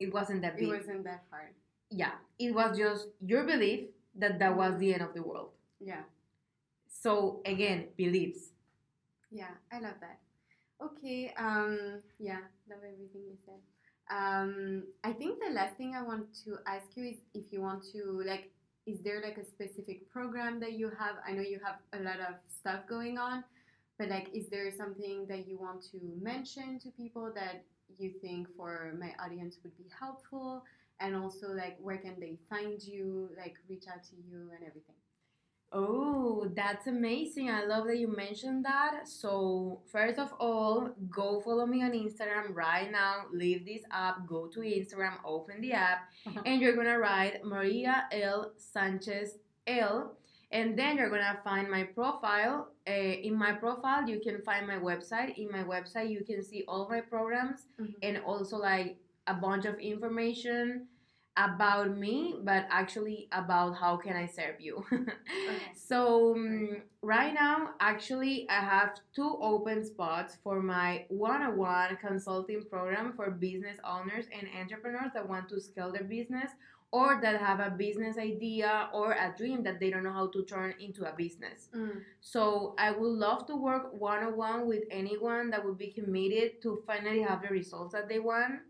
it 0.00 0.12
wasn't 0.12 0.42
that 0.42 0.60
It 0.60 0.66
wasn't 0.66 1.04
that 1.04 1.22
hard. 1.30 1.54
yeah, 1.90 2.12
it 2.38 2.52
was 2.54 2.76
just 2.76 3.08
your 3.24 3.44
belief 3.44 3.88
that 4.16 4.38
that 4.40 4.56
was 4.56 4.78
the 4.78 4.92
end 4.94 5.02
of 5.02 5.14
the 5.14 5.22
world. 5.22 5.50
Yeah. 5.80 6.02
So 7.04 7.42
again, 7.44 7.88
beliefs. 7.98 8.52
Yeah, 9.30 9.52
I 9.70 9.78
love 9.78 10.00
that. 10.00 10.20
Okay, 10.82 11.34
um, 11.36 12.00
yeah, 12.18 12.40
love 12.70 12.78
everything 12.78 13.24
you 13.28 13.36
said. 13.44 13.60
Um, 14.10 14.84
I 15.04 15.12
think 15.12 15.38
the 15.46 15.52
last 15.52 15.76
thing 15.76 15.94
I 15.94 16.00
want 16.00 16.32
to 16.44 16.56
ask 16.66 16.86
you 16.94 17.04
is 17.04 17.16
if 17.34 17.52
you 17.52 17.60
want 17.60 17.84
to 17.92 18.22
like, 18.26 18.50
is 18.86 19.00
there 19.02 19.20
like 19.22 19.36
a 19.36 19.44
specific 19.44 20.10
program 20.10 20.58
that 20.60 20.72
you 20.72 20.90
have? 20.98 21.16
I 21.28 21.32
know 21.32 21.42
you 21.42 21.60
have 21.62 21.76
a 21.92 22.02
lot 22.02 22.20
of 22.20 22.36
stuff 22.48 22.86
going 22.88 23.18
on, 23.18 23.44
but 23.98 24.08
like, 24.08 24.30
is 24.32 24.48
there 24.48 24.70
something 24.72 25.26
that 25.28 25.46
you 25.46 25.58
want 25.58 25.82
to 25.92 26.00
mention 26.22 26.78
to 26.78 26.88
people 26.90 27.30
that 27.34 27.64
you 27.98 28.12
think 28.22 28.48
for 28.56 28.94
my 28.98 29.12
audience 29.22 29.58
would 29.62 29.76
be 29.76 29.90
helpful? 30.00 30.64
And 31.00 31.14
also, 31.14 31.48
like, 31.48 31.76
where 31.82 31.98
can 31.98 32.14
they 32.18 32.38
find 32.48 32.82
you? 32.82 33.28
Like, 33.36 33.56
reach 33.68 33.84
out 33.92 34.04
to 34.04 34.16
you 34.16 34.52
and 34.56 34.66
everything. 34.66 34.93
Oh, 35.72 36.46
that's 36.54 36.86
amazing. 36.86 37.50
I 37.50 37.64
love 37.64 37.86
that 37.88 37.98
you 37.98 38.06
mentioned 38.14 38.64
that. 38.64 39.08
So, 39.08 39.80
first 39.90 40.18
of 40.20 40.32
all, 40.38 40.90
go 41.10 41.40
follow 41.40 41.66
me 41.66 41.82
on 41.82 41.90
Instagram 41.92 42.54
right 42.54 42.90
now. 42.90 43.24
Leave 43.32 43.66
this 43.66 43.82
app, 43.90 44.24
go 44.26 44.46
to 44.46 44.60
Instagram, 44.60 45.14
open 45.24 45.60
the 45.60 45.72
app, 45.72 46.10
and 46.46 46.60
you're 46.60 46.76
gonna 46.76 46.98
write 46.98 47.44
Maria 47.44 48.06
L. 48.12 48.52
Sanchez 48.56 49.38
L. 49.66 50.14
And 50.52 50.78
then 50.78 50.96
you're 50.98 51.10
gonna 51.10 51.40
find 51.42 51.68
my 51.68 51.82
profile. 51.82 52.68
Uh, 52.88 52.92
in 52.92 53.34
my 53.36 53.50
profile, 53.52 54.08
you 54.08 54.20
can 54.20 54.40
find 54.42 54.68
my 54.68 54.76
website. 54.78 55.36
In 55.36 55.50
my 55.50 55.64
website, 55.64 56.08
you 56.10 56.22
can 56.24 56.40
see 56.44 56.62
all 56.68 56.88
my 56.88 57.00
programs 57.00 57.66
Mhm. 57.80 57.94
and 58.02 58.18
also 58.18 58.58
like 58.58 58.96
a 59.26 59.34
bunch 59.34 59.64
of 59.64 59.76
information 59.80 60.86
about 61.36 61.96
me, 61.96 62.36
but 62.42 62.66
actually 62.70 63.28
about 63.32 63.76
how 63.76 63.96
can 63.96 64.16
I 64.16 64.26
serve 64.26 64.60
you. 64.60 64.84
So 65.74 66.34
um, 66.34 66.82
right 67.02 67.34
now, 67.34 67.70
actually, 67.80 68.48
I 68.48 68.60
have 68.60 69.00
two 69.14 69.36
open 69.40 69.84
spots 69.84 70.38
for 70.42 70.62
my 70.62 71.04
one-on-one 71.08 71.98
consulting 72.00 72.62
program 72.64 73.12
for 73.14 73.30
business 73.30 73.78
owners 73.84 74.26
and 74.32 74.48
entrepreneurs 74.58 75.12
that 75.14 75.28
want 75.28 75.48
to 75.50 75.60
scale 75.60 75.92
their 75.92 76.04
business 76.04 76.52
or 76.90 77.18
that 77.20 77.40
have 77.40 77.58
a 77.58 77.70
business 77.70 78.16
idea 78.18 78.88
or 78.94 79.12
a 79.12 79.34
dream 79.36 79.64
that 79.64 79.80
they 79.80 79.90
don't 79.90 80.04
know 80.04 80.12
how 80.12 80.28
to 80.28 80.44
turn 80.44 80.74
into 80.78 81.04
a 81.04 81.12
business. 81.12 81.68
Mm. 81.74 82.02
So 82.20 82.74
I 82.78 82.92
would 82.92 83.12
love 83.12 83.46
to 83.48 83.56
work 83.56 83.92
one-on-one 84.00 84.66
with 84.68 84.84
anyone 84.92 85.50
that 85.50 85.64
would 85.64 85.76
be 85.76 85.88
committed 85.88 86.62
to 86.62 86.82
finally 86.86 87.22
have 87.22 87.42
the 87.42 87.48
results 87.48 87.92
that 87.94 88.08
they 88.08 88.20
want 88.20 88.60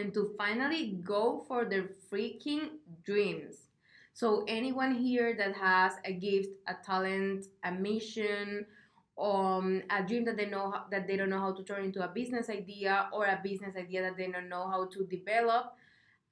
and 0.00 0.14
to 0.14 0.34
finally 0.36 0.98
go 1.04 1.44
for 1.46 1.64
their 1.64 1.84
freaking 2.10 2.70
dreams. 3.04 3.68
So 4.12 4.44
anyone 4.48 4.94
here 4.94 5.36
that 5.36 5.54
has 5.54 5.92
a 6.04 6.12
gift, 6.12 6.50
a 6.66 6.74
talent, 6.84 7.46
a 7.64 7.72
mission, 7.72 8.66
um, 9.18 9.82
a 9.90 10.02
dream 10.02 10.24
that 10.24 10.36
they 10.36 10.46
know 10.46 10.74
that 10.90 11.06
they 11.06 11.16
don't 11.16 11.30
know 11.30 11.38
how 11.38 11.52
to 11.52 11.62
turn 11.62 11.84
into 11.84 12.02
a 12.02 12.08
business 12.08 12.48
idea 12.50 13.08
or 13.12 13.26
a 13.26 13.40
business 13.42 13.76
idea 13.76 14.02
that 14.02 14.16
they 14.16 14.26
don't 14.26 14.48
know 14.48 14.68
how 14.68 14.86
to 14.86 15.06
develop, 15.06 15.74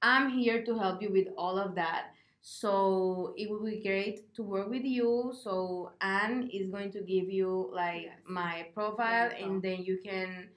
I'm 0.01 0.29
here 0.29 0.63
to 0.63 0.77
help 0.77 1.01
you 1.01 1.11
with 1.11 1.27
all 1.37 1.57
of 1.57 1.75
that. 1.75 2.11
So 2.41 3.33
it 3.37 3.49
would 3.49 3.65
be 3.65 3.81
great 3.81 4.33
to 4.35 4.43
work 4.43 4.69
with 4.69 4.83
you. 4.85 5.33
So 5.43 5.91
Anne 6.01 6.49
is 6.53 6.69
going 6.69 6.91
to 6.93 7.01
give 7.01 7.29
you 7.29 7.69
like 7.73 8.11
my 8.25 8.67
profile, 8.73 9.29
and 9.37 9.61
then 9.61 9.83
you 9.83 9.99
can 10.03 10.49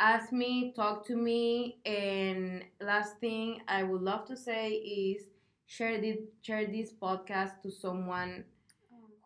ask 0.00 0.32
me, 0.32 0.72
talk 0.74 1.06
to 1.06 1.16
me, 1.16 1.78
and 1.84 2.64
last 2.80 3.18
thing 3.18 3.60
I 3.68 3.82
would 3.82 4.02
love 4.02 4.26
to 4.26 4.36
say 4.36 4.70
is 4.70 5.24
share 5.66 6.00
this 6.00 6.18
share 6.42 6.66
this 6.66 6.92
podcast 6.92 7.60
to 7.62 7.70
someone 7.70 8.44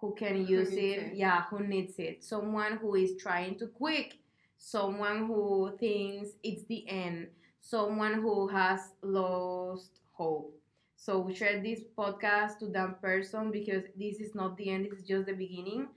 who 0.00 0.14
can 0.14 0.46
use 0.46 0.70
needs 0.70 0.82
it. 0.82 1.02
it. 1.12 1.14
Yeah, 1.16 1.42
who 1.50 1.60
needs 1.66 1.94
it. 1.98 2.24
Someone 2.24 2.76
who 2.78 2.94
is 2.96 3.16
trying 3.16 3.56
to 3.58 3.66
quit. 3.68 4.14
Someone 4.58 5.26
who 5.26 5.72
thinks 5.78 6.30
it's 6.42 6.64
the 6.64 6.88
end. 6.88 7.28
Someone 7.60 8.14
who 8.14 8.48
has 8.48 8.80
lost 9.02 10.00
hope. 10.12 10.56
So 10.96 11.30
share 11.32 11.60
this 11.62 11.80
podcast 11.96 12.58
to 12.60 12.66
that 12.68 13.00
person 13.00 13.50
because 13.50 13.84
this 13.96 14.20
is 14.20 14.34
not 14.34 14.56
the 14.56 14.70
end. 14.70 14.86
This 14.86 15.00
is 15.00 15.06
just 15.06 15.26
the 15.26 15.32
beginning. 15.32 15.88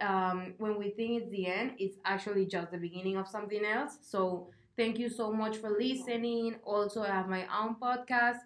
Um, 0.00 0.54
when 0.58 0.78
we 0.78 0.90
think 0.90 1.22
it's 1.22 1.30
the 1.30 1.46
end, 1.46 1.72
it's 1.78 1.96
actually 2.04 2.46
just 2.46 2.70
the 2.70 2.78
beginning 2.78 3.16
of 3.16 3.28
something 3.28 3.64
else. 3.64 3.98
So 4.02 4.48
thank 4.76 4.98
you 4.98 5.08
so 5.08 5.32
much 5.32 5.56
for 5.56 5.70
listening. 5.70 6.56
Also, 6.64 7.02
I 7.02 7.08
have 7.08 7.28
my 7.28 7.46
own 7.56 7.76
podcast. 7.76 8.38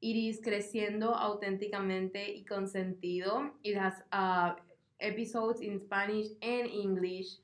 It 0.00 0.16
is 0.16 0.40
Creciendo 0.40 1.14
Auténticamente 1.14 2.36
y 2.36 2.44
con 2.48 2.66
Sentido. 2.66 3.50
It 3.64 3.76
has 3.76 3.94
uh, 4.12 4.52
episodes 5.00 5.60
in 5.60 5.80
Spanish 5.80 6.28
and 6.42 6.68
English. 6.68 7.38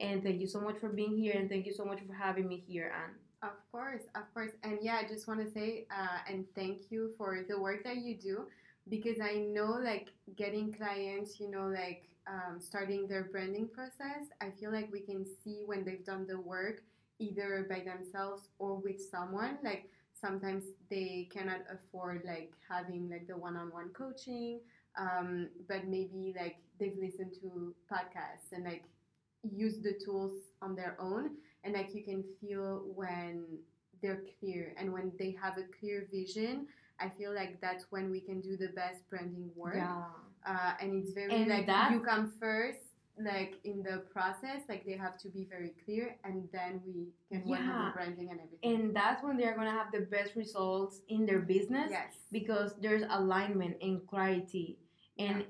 And 0.00 0.22
thank 0.22 0.40
you 0.40 0.46
so 0.46 0.60
much 0.60 0.78
for 0.78 0.88
being 0.88 1.16
here, 1.18 1.34
and 1.36 1.48
thank 1.48 1.66
you 1.66 1.74
so 1.74 1.84
much 1.84 2.00
for 2.06 2.14
having 2.14 2.48
me 2.48 2.64
here, 2.66 2.90
Anne. 2.94 3.14
Of 3.42 3.56
course, 3.70 4.02
of 4.14 4.32
course. 4.32 4.52
And 4.62 4.78
yeah, 4.82 4.96
I 5.02 5.06
just 5.06 5.28
want 5.28 5.44
to 5.44 5.50
say 5.50 5.86
uh, 5.90 6.18
and 6.28 6.44
thank 6.54 6.90
you 6.90 7.12
for 7.18 7.44
the 7.48 7.58
work 7.60 7.84
that 7.84 7.96
you 7.98 8.16
do 8.16 8.44
because 8.88 9.18
I 9.20 9.46
know 9.52 9.78
like 9.82 10.08
getting 10.36 10.72
clients, 10.72 11.38
you 11.40 11.50
know, 11.50 11.66
like 11.68 12.04
um, 12.30 12.60
starting 12.60 13.08
their 13.08 13.24
branding 13.24 13.68
process, 13.68 14.28
I 14.40 14.50
feel 14.50 14.72
like 14.72 14.90
we 14.92 15.00
can 15.00 15.26
see 15.42 15.62
when 15.66 15.84
they've 15.84 16.04
done 16.04 16.26
the 16.26 16.40
work 16.40 16.82
either 17.18 17.66
by 17.68 17.80
themselves 17.80 18.48
or 18.58 18.76
with 18.76 19.00
someone. 19.10 19.58
Like 19.64 19.90
sometimes 20.18 20.64
they 20.88 21.28
cannot 21.32 21.62
afford 21.70 22.22
like 22.24 22.52
having 22.68 23.10
like 23.10 23.26
the 23.26 23.36
one-on-one 23.36 23.90
coaching, 23.90 24.60
um, 24.96 25.48
but 25.68 25.86
maybe 25.86 26.34
like 26.38 26.56
they've 26.78 26.96
listened 26.98 27.34
to 27.42 27.74
podcasts 27.90 28.52
and 28.52 28.64
like 28.64 28.84
use 29.42 29.80
the 29.80 29.98
tools 30.04 30.32
on 30.62 30.76
their 30.76 30.96
own. 31.00 31.30
And 31.64 31.74
like 31.74 31.94
you 31.94 32.04
can 32.04 32.24
feel 32.40 32.84
when 32.94 33.44
they're 34.02 34.22
clear 34.38 34.74
and 34.78 34.92
when 34.92 35.12
they 35.18 35.36
have 35.42 35.58
a 35.58 35.64
clear 35.78 36.06
vision 36.10 36.66
i 37.00 37.08
feel 37.08 37.34
like 37.34 37.60
that's 37.60 37.86
when 37.90 38.10
we 38.10 38.20
can 38.20 38.40
do 38.40 38.56
the 38.56 38.68
best 38.68 39.08
branding 39.10 39.50
work 39.54 39.76
uh, 40.46 40.72
and 40.80 40.94
it's 41.02 41.12
very 41.12 41.32
And 41.32 41.48
like 41.48 41.66
that- 41.66 41.92
you 41.92 42.00
come 42.00 42.32
first 42.40 42.80
like 43.22 43.56
in 43.64 43.82
the 43.82 43.98
process 44.10 44.62
like 44.66 44.86
they 44.86 44.96
have 44.96 45.18
to 45.18 45.28
be 45.28 45.44
very 45.44 45.74
clear 45.84 46.16
and 46.24 46.48
then 46.52 46.80
we 46.86 47.08
can 47.30 47.46
work 47.46 47.60
on 47.60 47.84
the 47.86 47.92
branding 47.92 48.30
and 48.30 48.40
everything. 48.40 48.72
And 48.72 48.96
that's 48.96 49.22
when 49.22 49.36
they're 49.36 49.54
gonna 49.54 49.70
have 49.70 49.92
the 49.92 50.00
best 50.00 50.36
results 50.36 51.00
in 51.08 51.26
their 51.26 51.40
business 51.40 51.88
yes. 51.90 52.14
because 52.32 52.74
there's 52.80 53.02
alignment 53.10 53.76
and 53.82 54.06
clarity, 54.08 54.78
and 55.18 55.40
Yeah. 55.40 55.46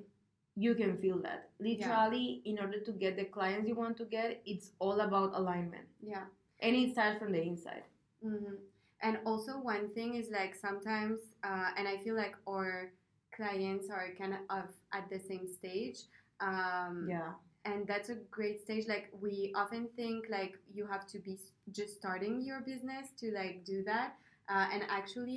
you 0.56 0.74
can 0.74 0.96
feel 0.96 1.18
that. 1.22 1.50
Literally, 1.60 2.42
in 2.44 2.58
order 2.58 2.80
to 2.80 2.92
get 2.92 3.16
the 3.16 3.26
clients 3.26 3.68
you 3.68 3.76
want 3.76 3.96
to 3.98 4.04
get, 4.04 4.42
it's 4.44 4.72
all 4.80 5.00
about 5.00 5.34
alignment, 5.34 5.86
yeah. 6.02 6.24
And 6.58 6.74
it 6.74 6.92
starts 6.92 7.18
from 7.20 7.30
the 7.32 7.42
inside. 7.42 7.84
hmm 8.22 8.56
And 9.02 9.16
also, 9.24 9.52
one 9.62 9.88
thing 9.94 10.16
is 10.16 10.28
like 10.30 10.54
sometimes, 10.54 11.20
uh, 11.42 11.70
and 11.76 11.88
I 11.88 11.96
feel 12.04 12.16
like 12.16 12.34
our 12.46 12.92
clients 13.40 13.86
are 13.90 14.08
kind 14.18 14.34
of 14.58 14.64
at 14.92 15.08
the 15.12 15.18
same 15.18 15.46
stage. 15.58 15.98
Um, 16.40 17.06
Yeah, 17.08 17.32
And 17.70 17.86
that's 17.86 18.08
a 18.16 18.18
great 18.36 18.56
stage. 18.64 18.84
Like, 18.94 19.06
we 19.24 19.52
often 19.62 19.82
think 19.98 20.18
like 20.38 20.54
you 20.76 20.86
have 20.86 21.04
to 21.14 21.18
be 21.18 21.34
just 21.78 21.92
starting 22.00 22.34
your 22.48 22.60
business 22.72 23.04
to 23.20 23.26
like 23.40 23.56
do 23.72 23.78
that. 23.90 24.08
Uh, 24.52 24.66
and 24.72 24.82
actually, 24.98 25.36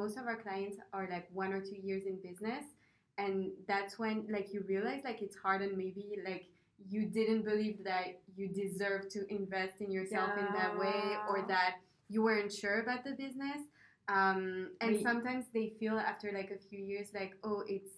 most 0.00 0.14
of 0.20 0.24
our 0.30 0.36
clients 0.46 0.76
are 0.92 1.06
like 1.14 1.26
one 1.32 1.52
or 1.56 1.60
two 1.60 1.80
years 1.88 2.04
in 2.10 2.16
business. 2.30 2.64
And 3.18 3.36
that's 3.70 3.98
when 3.98 4.26
like 4.36 4.48
you 4.54 4.60
realize 4.74 5.00
like 5.04 5.20
it's 5.26 5.36
hard 5.44 5.60
and 5.66 5.74
maybe 5.84 6.04
like 6.30 6.44
you 6.94 7.02
didn't 7.18 7.42
believe 7.52 7.78
that 7.84 8.06
you 8.36 8.48
deserve 8.48 9.08
to 9.10 9.20
invest 9.38 9.76
in 9.80 9.90
yourself 9.90 10.30
in 10.38 10.48
that 10.58 10.72
way 10.78 11.00
or 11.30 11.38
that 11.48 11.72
you 12.08 12.22
weren't 12.22 12.52
sure 12.52 12.80
about 12.84 13.00
the 13.04 13.12
business. 13.24 13.60
Um, 14.08 14.70
and 14.80 14.96
We- 14.96 15.02
sometimes 15.02 15.46
they 15.52 15.70
feel 15.78 15.98
after 15.98 16.32
like 16.32 16.50
a 16.50 16.58
few 16.58 16.78
years 16.78 17.12
like, 17.14 17.34
oh, 17.44 17.62
it's 17.66 17.90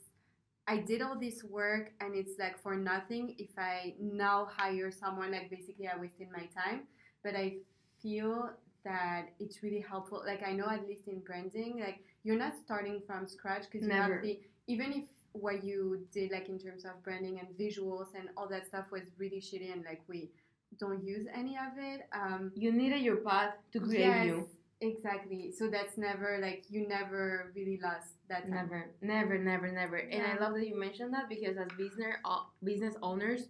I 0.67 0.79
did 0.79 1.03
all 1.03 1.19
this 1.19 1.45
work 1.45 1.93
and 2.01 2.15
it's 2.15 2.39
like 2.39 2.59
for 2.63 2.75
nothing 2.75 3.35
if 3.39 3.51
I 3.59 3.95
now 4.01 4.47
hire 4.47 4.91
someone 4.91 5.33
like 5.33 5.51
basically 5.51 5.89
I 5.89 5.99
wasted 5.99 6.29
my 6.33 6.47
time. 6.47 6.89
But 7.23 7.37
I 7.37 7.57
feel 8.01 8.51
that 8.85 9.29
it's 9.39 9.63
really 9.63 9.81
helpful. 9.87 10.23
Like 10.25 10.43
I 10.47 10.53
know 10.53 10.69
at 10.69 10.87
least 10.87 11.07
in 11.09 11.21
branding 11.21 11.81
like 11.81 12.01
you're 12.23 12.39
not 12.39 12.55
starting 12.65 13.03
from 13.07 13.27
scratch 13.27 13.65
because 13.71 13.87
you 13.87 13.93
have 13.93 14.23
the 14.23 14.41
even 14.67 14.93
if 14.93 15.05
what 15.33 15.65
you 15.65 16.07
did 16.13 16.31
like 16.31 16.49
in 16.49 16.59
terms 16.59 16.85
of 16.85 17.03
branding 17.03 17.41
and 17.41 17.49
visuals 17.59 18.09
and 18.15 18.29
all 18.37 18.49
that 18.49 18.67
stuff 18.67 18.87
was 18.93 19.03
really 19.19 19.41
shitty 19.41 19.73
and 19.73 19.85
like 19.85 20.01
we 20.09 20.31
don't 20.79 21.05
use 21.05 21.27
any 21.35 21.57
of 21.57 21.73
it 21.77 22.03
um 22.13 22.53
you 22.55 22.73
needed 22.73 23.01
your 23.01 23.17
path 23.17 23.55
to 23.73 23.81
create 23.81 23.99
yes, 24.01 24.27
you. 24.27 24.49
Exactly 24.85 25.53
so 25.53 25.69
that's 25.69 25.97
never 25.99 26.39
like 26.41 26.65
you 26.69 26.87
never 26.89 27.53
really 27.57 27.79
lost 27.83 28.15
that 28.29 28.43
time 28.51 28.71
Never, 28.71 28.91
never, 29.01 29.39
never, 29.39 29.73
never. 29.73 29.97
And 29.97 30.23
I 30.27 30.39
love 30.39 30.55
that 30.55 30.67
you 30.67 30.79
mentioned 30.79 31.13
that 31.15 31.29
because 31.29 31.57
as 31.57 31.69
business 31.77 32.17
business 32.63 32.95
owners, 33.03 33.49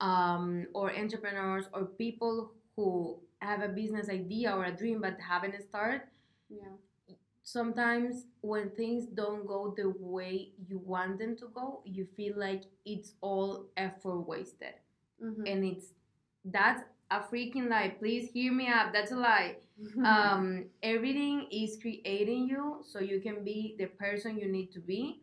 um, 0.00 0.66
or 0.74 0.94
entrepreneurs 0.96 1.66
or 1.72 1.86
people 1.86 2.52
who 2.76 3.18
have 3.40 3.62
a 3.62 3.68
business 3.68 4.08
idea 4.08 4.52
or 4.54 4.64
a 4.64 4.72
dream 4.76 5.00
but 5.00 5.16
haven't 5.20 5.56
started, 5.68 6.02
yeah 6.48 6.74
sometimes 7.42 8.26
when 8.42 8.70
things 8.70 9.06
don't 9.06 9.46
go 9.46 9.72
the 9.76 9.90
way 9.98 10.50
you 10.68 10.78
want 10.78 11.18
them 11.18 11.36
to 11.36 11.46
go, 11.54 11.80
you 11.84 12.06
feel 12.16 12.34
like 12.38 12.64
it's 12.84 13.12
all 13.22 13.66
effort 13.76 14.20
wasted, 14.20 14.74
Mhm. 15.22 15.48
and 15.50 15.64
it's 15.64 15.94
that's 16.44 16.82
a 17.10 17.20
freaking 17.20 17.68
lie. 17.68 17.88
Please 17.98 18.30
hear 18.30 18.52
me 18.52 18.68
up. 18.68 18.92
That's 18.92 19.12
a 19.12 19.16
lie. 19.16 19.56
Um, 20.04 20.64
everything 20.82 21.46
is 21.50 21.78
creating 21.80 22.48
you 22.48 22.78
so 22.82 23.00
you 23.00 23.20
can 23.20 23.44
be 23.44 23.74
the 23.78 23.86
person 23.86 24.38
you 24.38 24.50
need 24.50 24.72
to 24.72 24.80
be 24.80 25.20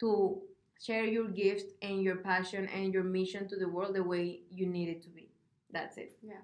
to 0.00 0.40
share 0.80 1.04
your 1.04 1.28
gift 1.28 1.72
and 1.82 2.02
your 2.02 2.16
passion 2.16 2.68
and 2.68 2.92
your 2.94 3.02
mission 3.02 3.48
to 3.48 3.56
the 3.56 3.68
world 3.68 3.94
the 3.94 4.02
way 4.02 4.40
you 4.50 4.66
need 4.66 4.88
it 4.88 5.02
to 5.02 5.08
be. 5.08 5.28
That's 5.72 5.96
it. 5.98 6.12
Yeah. 6.22 6.42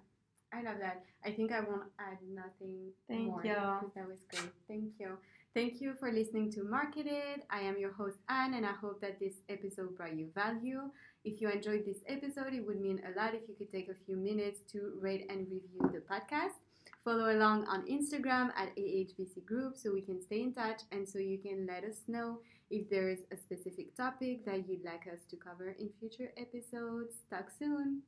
I 0.52 0.62
love 0.62 0.78
that. 0.80 1.02
I 1.24 1.30
think 1.32 1.52
I 1.52 1.60
won't 1.60 1.90
add 1.98 2.18
nothing 2.32 2.90
Thank 3.08 3.26
more. 3.26 3.42
you. 3.44 3.54
That 3.94 4.08
was 4.08 4.20
great. 4.30 4.52
Thank 4.68 4.92
you. 5.00 5.18
Thank 5.54 5.80
you 5.80 5.94
for 5.98 6.10
listening 6.12 6.50
to 6.52 6.64
Marketed. 6.64 7.42
I 7.50 7.60
am 7.60 7.76
your 7.78 7.92
host, 7.92 8.18
Anne, 8.28 8.54
and 8.54 8.66
I 8.66 8.72
hope 8.72 9.00
that 9.00 9.18
this 9.20 9.34
episode 9.48 9.96
brought 9.96 10.16
you 10.16 10.28
value. 10.34 10.90
If 11.24 11.40
you 11.40 11.48
enjoyed 11.48 11.84
this 11.86 11.98
episode, 12.08 12.52
it 12.54 12.66
would 12.66 12.80
mean 12.80 13.00
a 13.06 13.18
lot 13.18 13.34
if 13.34 13.42
you 13.48 13.54
could 13.56 13.70
take 13.70 13.88
a 13.88 13.94
few 14.04 14.16
minutes 14.16 14.60
to 14.72 14.92
rate 15.00 15.26
and 15.28 15.46
review 15.50 15.90
the 15.92 16.00
podcast. 16.00 16.58
Follow 17.04 17.30
along 17.30 17.66
on 17.66 17.86
Instagram 17.86 18.48
at 18.56 18.74
AHBC 18.76 19.44
Group 19.44 19.76
so 19.76 19.92
we 19.92 20.00
can 20.00 20.22
stay 20.22 20.40
in 20.40 20.54
touch 20.54 20.80
and 20.90 21.06
so 21.06 21.18
you 21.18 21.38
can 21.38 21.66
let 21.66 21.84
us 21.84 21.98
know 22.08 22.38
if 22.70 22.88
there 22.88 23.10
is 23.10 23.20
a 23.30 23.36
specific 23.36 23.94
topic 23.94 24.46
that 24.46 24.66
you'd 24.66 24.84
like 24.84 25.06
us 25.12 25.20
to 25.28 25.36
cover 25.36 25.76
in 25.78 25.90
future 26.00 26.32
episodes. 26.38 27.16
Talk 27.28 27.50
soon. 27.58 28.00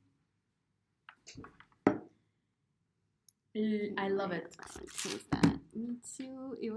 Mm, 3.55 3.93
I 3.99 4.07
love 4.09 4.31
it. 4.31 4.55
Me 5.75 5.97
too. 6.17 6.57
It 6.59 6.71